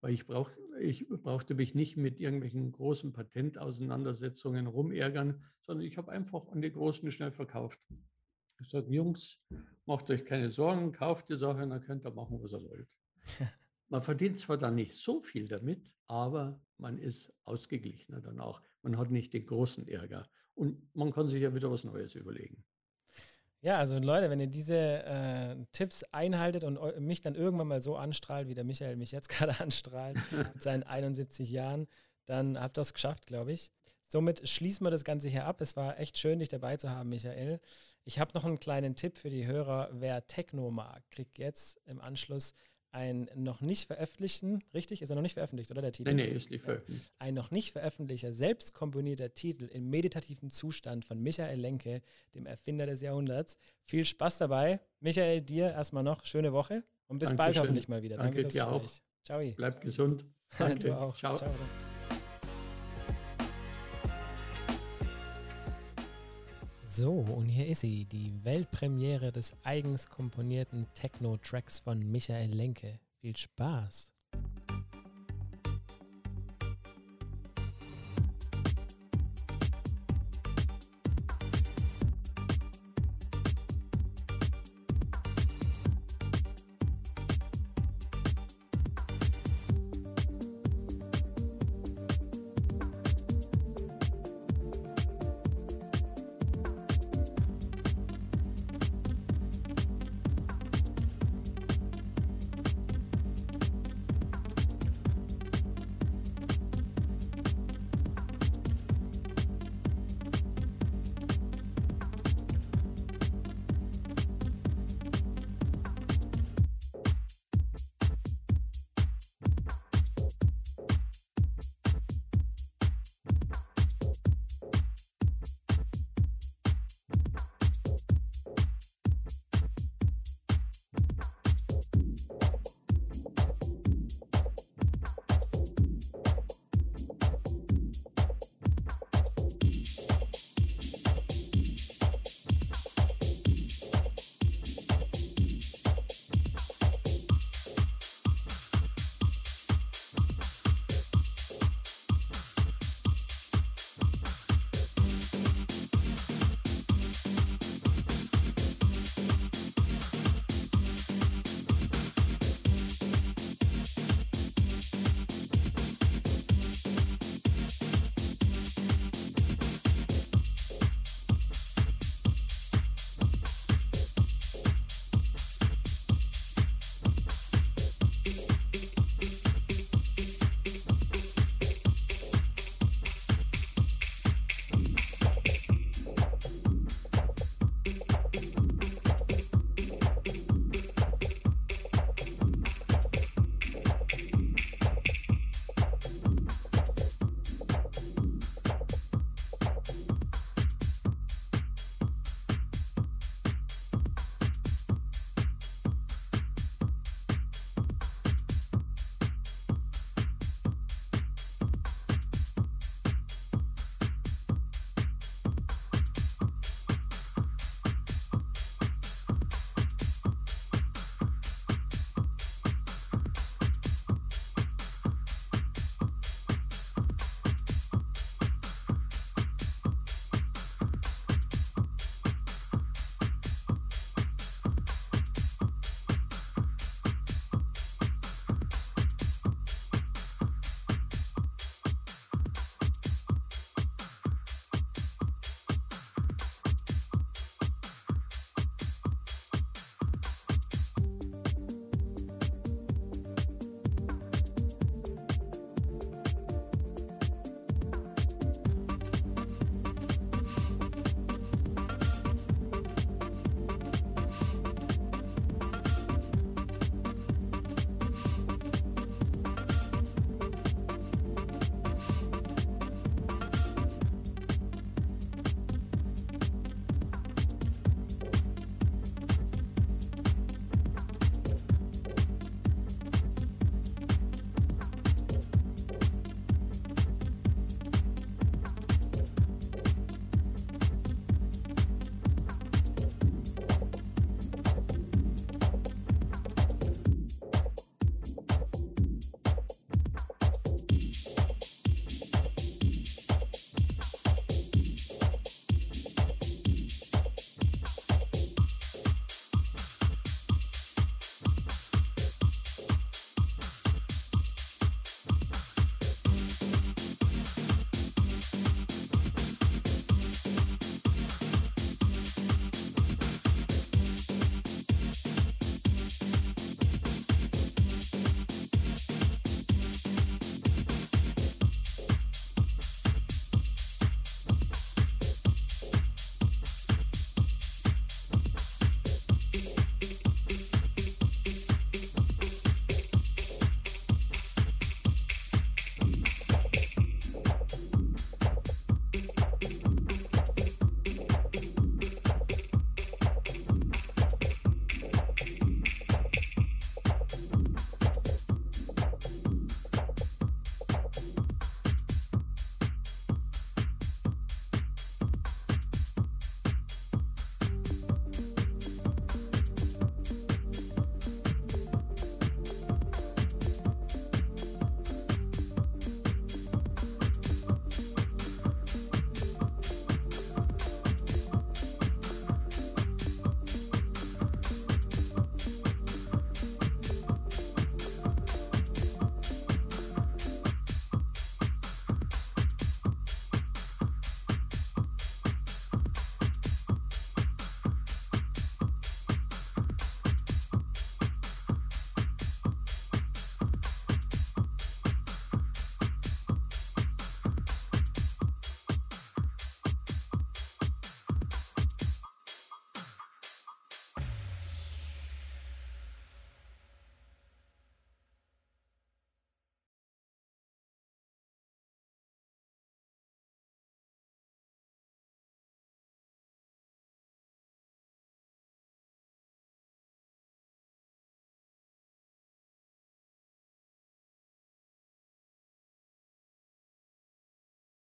weil 0.06 0.14
ich, 0.14 0.28
brauch, 0.28 0.52
ich 0.80 1.08
brauchte 1.10 1.56
mich 1.56 1.74
nicht 1.74 1.98
mit 1.98 2.20
irgendwelchen 2.20 2.72
großen 2.72 3.12
Patentauseinandersetzungen 3.12 4.68
rumärgern, 4.68 5.44
sondern 5.62 5.84
ich 5.84 5.98
habe 5.98 6.12
einfach 6.12 6.48
an 6.50 6.62
die 6.62 6.72
Großen 6.72 7.12
schnell 7.12 7.32
verkauft. 7.32 7.80
Ich 8.62 8.70
sage, 8.70 8.94
Jungs, 8.94 9.40
macht 9.88 10.08
euch 10.12 10.24
keine 10.24 10.52
Sorgen, 10.52 10.92
kauft 10.92 11.28
die 11.32 11.36
Sache, 11.36 11.68
dann 11.68 11.82
könnt 11.82 12.06
ihr 12.06 12.12
machen, 12.12 12.40
was 12.40 12.54
ihr 12.54 12.62
wollt. 12.62 12.88
Man 13.90 14.04
verdient 14.04 14.40
zwar 14.40 14.60
dann 14.60 14.76
nicht 14.76 14.94
so 14.94 15.22
viel 15.22 15.48
damit, 15.48 15.92
aber 16.06 16.62
man 16.78 17.00
ist 17.00 17.34
ausgeglichener 17.44 18.22
dann 18.22 18.40
auch. 18.40 18.62
Man 18.84 19.00
hat 19.00 19.10
nicht 19.10 19.34
den 19.34 19.48
großen 19.48 19.88
Ärger 19.88 20.30
und 20.54 20.84
man 20.96 21.14
kann 21.14 21.28
sich 21.28 21.42
ja 21.42 21.56
wieder 21.56 21.72
was 21.72 21.84
Neues 21.84 22.14
überlegen. 22.14 22.64
Ja, 23.66 23.80
also 23.80 23.98
Leute, 23.98 24.30
wenn 24.30 24.40
ihr 24.40 24.46
diese 24.46 24.78
äh, 24.78 25.56
Tipps 25.72 26.04
einhaltet 26.12 26.64
und 26.64 27.00
mich 27.00 27.22
dann 27.22 27.34
irgendwann 27.34 27.68
mal 27.68 27.82
so 27.82 27.96
anstrahlt, 27.96 28.48
wie 28.48 28.54
der 28.54 28.64
Michael 28.64 28.96
mich 28.96 29.12
jetzt 29.12 29.28
gerade 29.30 29.60
anstrahlt 29.60 30.18
mit 30.32 30.62
seinen 30.62 30.84
71 30.84 31.50
Jahren, 31.50 31.88
dann 32.28 32.60
habt 32.60 32.78
ihr 32.78 32.82
es 32.82 32.94
geschafft, 32.94 33.26
glaube 33.26 33.54
ich. 33.54 33.72
Somit 34.08 34.48
schließen 34.48 34.86
wir 34.86 34.92
das 34.92 35.04
Ganze 35.04 35.30
hier 35.30 35.46
ab. 35.46 35.62
Es 35.62 35.76
war 35.76 36.00
echt 36.00 36.20
schön, 36.20 36.38
dich 36.38 36.50
dabei 36.50 36.78
zu 36.78 36.92
haben, 36.92 37.10
Michael. 37.10 37.60
Ich 38.04 38.20
habe 38.20 38.34
noch 38.36 38.46
einen 38.46 38.60
kleinen 38.60 38.96
Tipp 38.96 39.18
für 39.18 39.32
die 39.32 39.48
Hörer. 39.48 39.90
Wer 39.94 40.28
Techno 40.28 40.70
mag, 40.70 41.02
kriegt 41.10 41.40
jetzt 41.40 41.82
im 41.88 42.00
Anschluss 42.00 42.54
ein 42.96 43.30
noch 43.36 43.62
nicht 43.62 43.88
veröffentlichten, 43.88 44.64
richtig? 44.74 45.02
Ist 45.02 45.10
er 45.10 45.16
noch 45.16 45.22
nicht 45.22 45.34
veröffentlicht, 45.34 45.70
oder 45.70 45.82
der 45.82 45.92
Titel? 45.92 46.10
Nein, 46.10 46.16
nee, 46.16 46.36
ist 46.36 46.50
nicht 46.50 46.64
veröffentlicht. 46.64 47.12
Ein 47.20 47.34
noch 47.34 47.52
nicht 47.52 47.74
veröffentlichter, 47.74 48.34
selbst 48.34 48.74
komponierter 48.74 49.34
Titel 49.34 49.66
im 49.66 49.90
meditativen 49.90 50.50
Zustand 50.50 51.04
von 51.04 51.22
Michael 51.22 51.60
Lenke, 51.60 52.02
dem 52.34 52.46
Erfinder 52.46 52.86
des 52.86 53.02
Jahrhunderts. 53.02 53.58
Viel 53.84 54.06
Spaß 54.06 54.38
dabei. 54.38 54.80
Michael, 55.02 55.42
dir 55.42 55.72
erstmal 55.72 56.04
noch 56.04 56.26
schöne 56.26 56.54
Woche 56.54 56.84
und 57.08 57.20
bis 57.20 57.30
Dankeschön. 57.30 57.38
bald 57.38 57.58
hoffentlich 57.58 57.88
mal 57.90 58.02
wieder. 58.02 58.18
Danke, 58.18 58.42
Danke 58.42 58.54
dir 58.54 58.68
auch. 58.68 58.86
Ciao. 59.26 59.42
Bleib 59.56 59.82
gesund. 59.82 60.26
Danke. 60.58 60.80
du 60.80 60.98
auch. 60.98 61.16
Ciao. 61.18 61.36
Ciao. 61.36 61.52
So, 66.98 67.12
und 67.12 67.50
hier 67.50 67.68
ist 67.68 67.82
sie, 67.82 68.06
die 68.06 68.32
Weltpremiere 68.46 69.34
des 69.34 69.54
eigens 69.66 70.08
komponierten 70.10 70.88
Techno-Tracks 70.94 71.80
von 71.80 72.00
Michael 72.10 72.52
Lenke. 72.52 73.02
Viel 73.20 73.36
Spaß! 73.36 74.14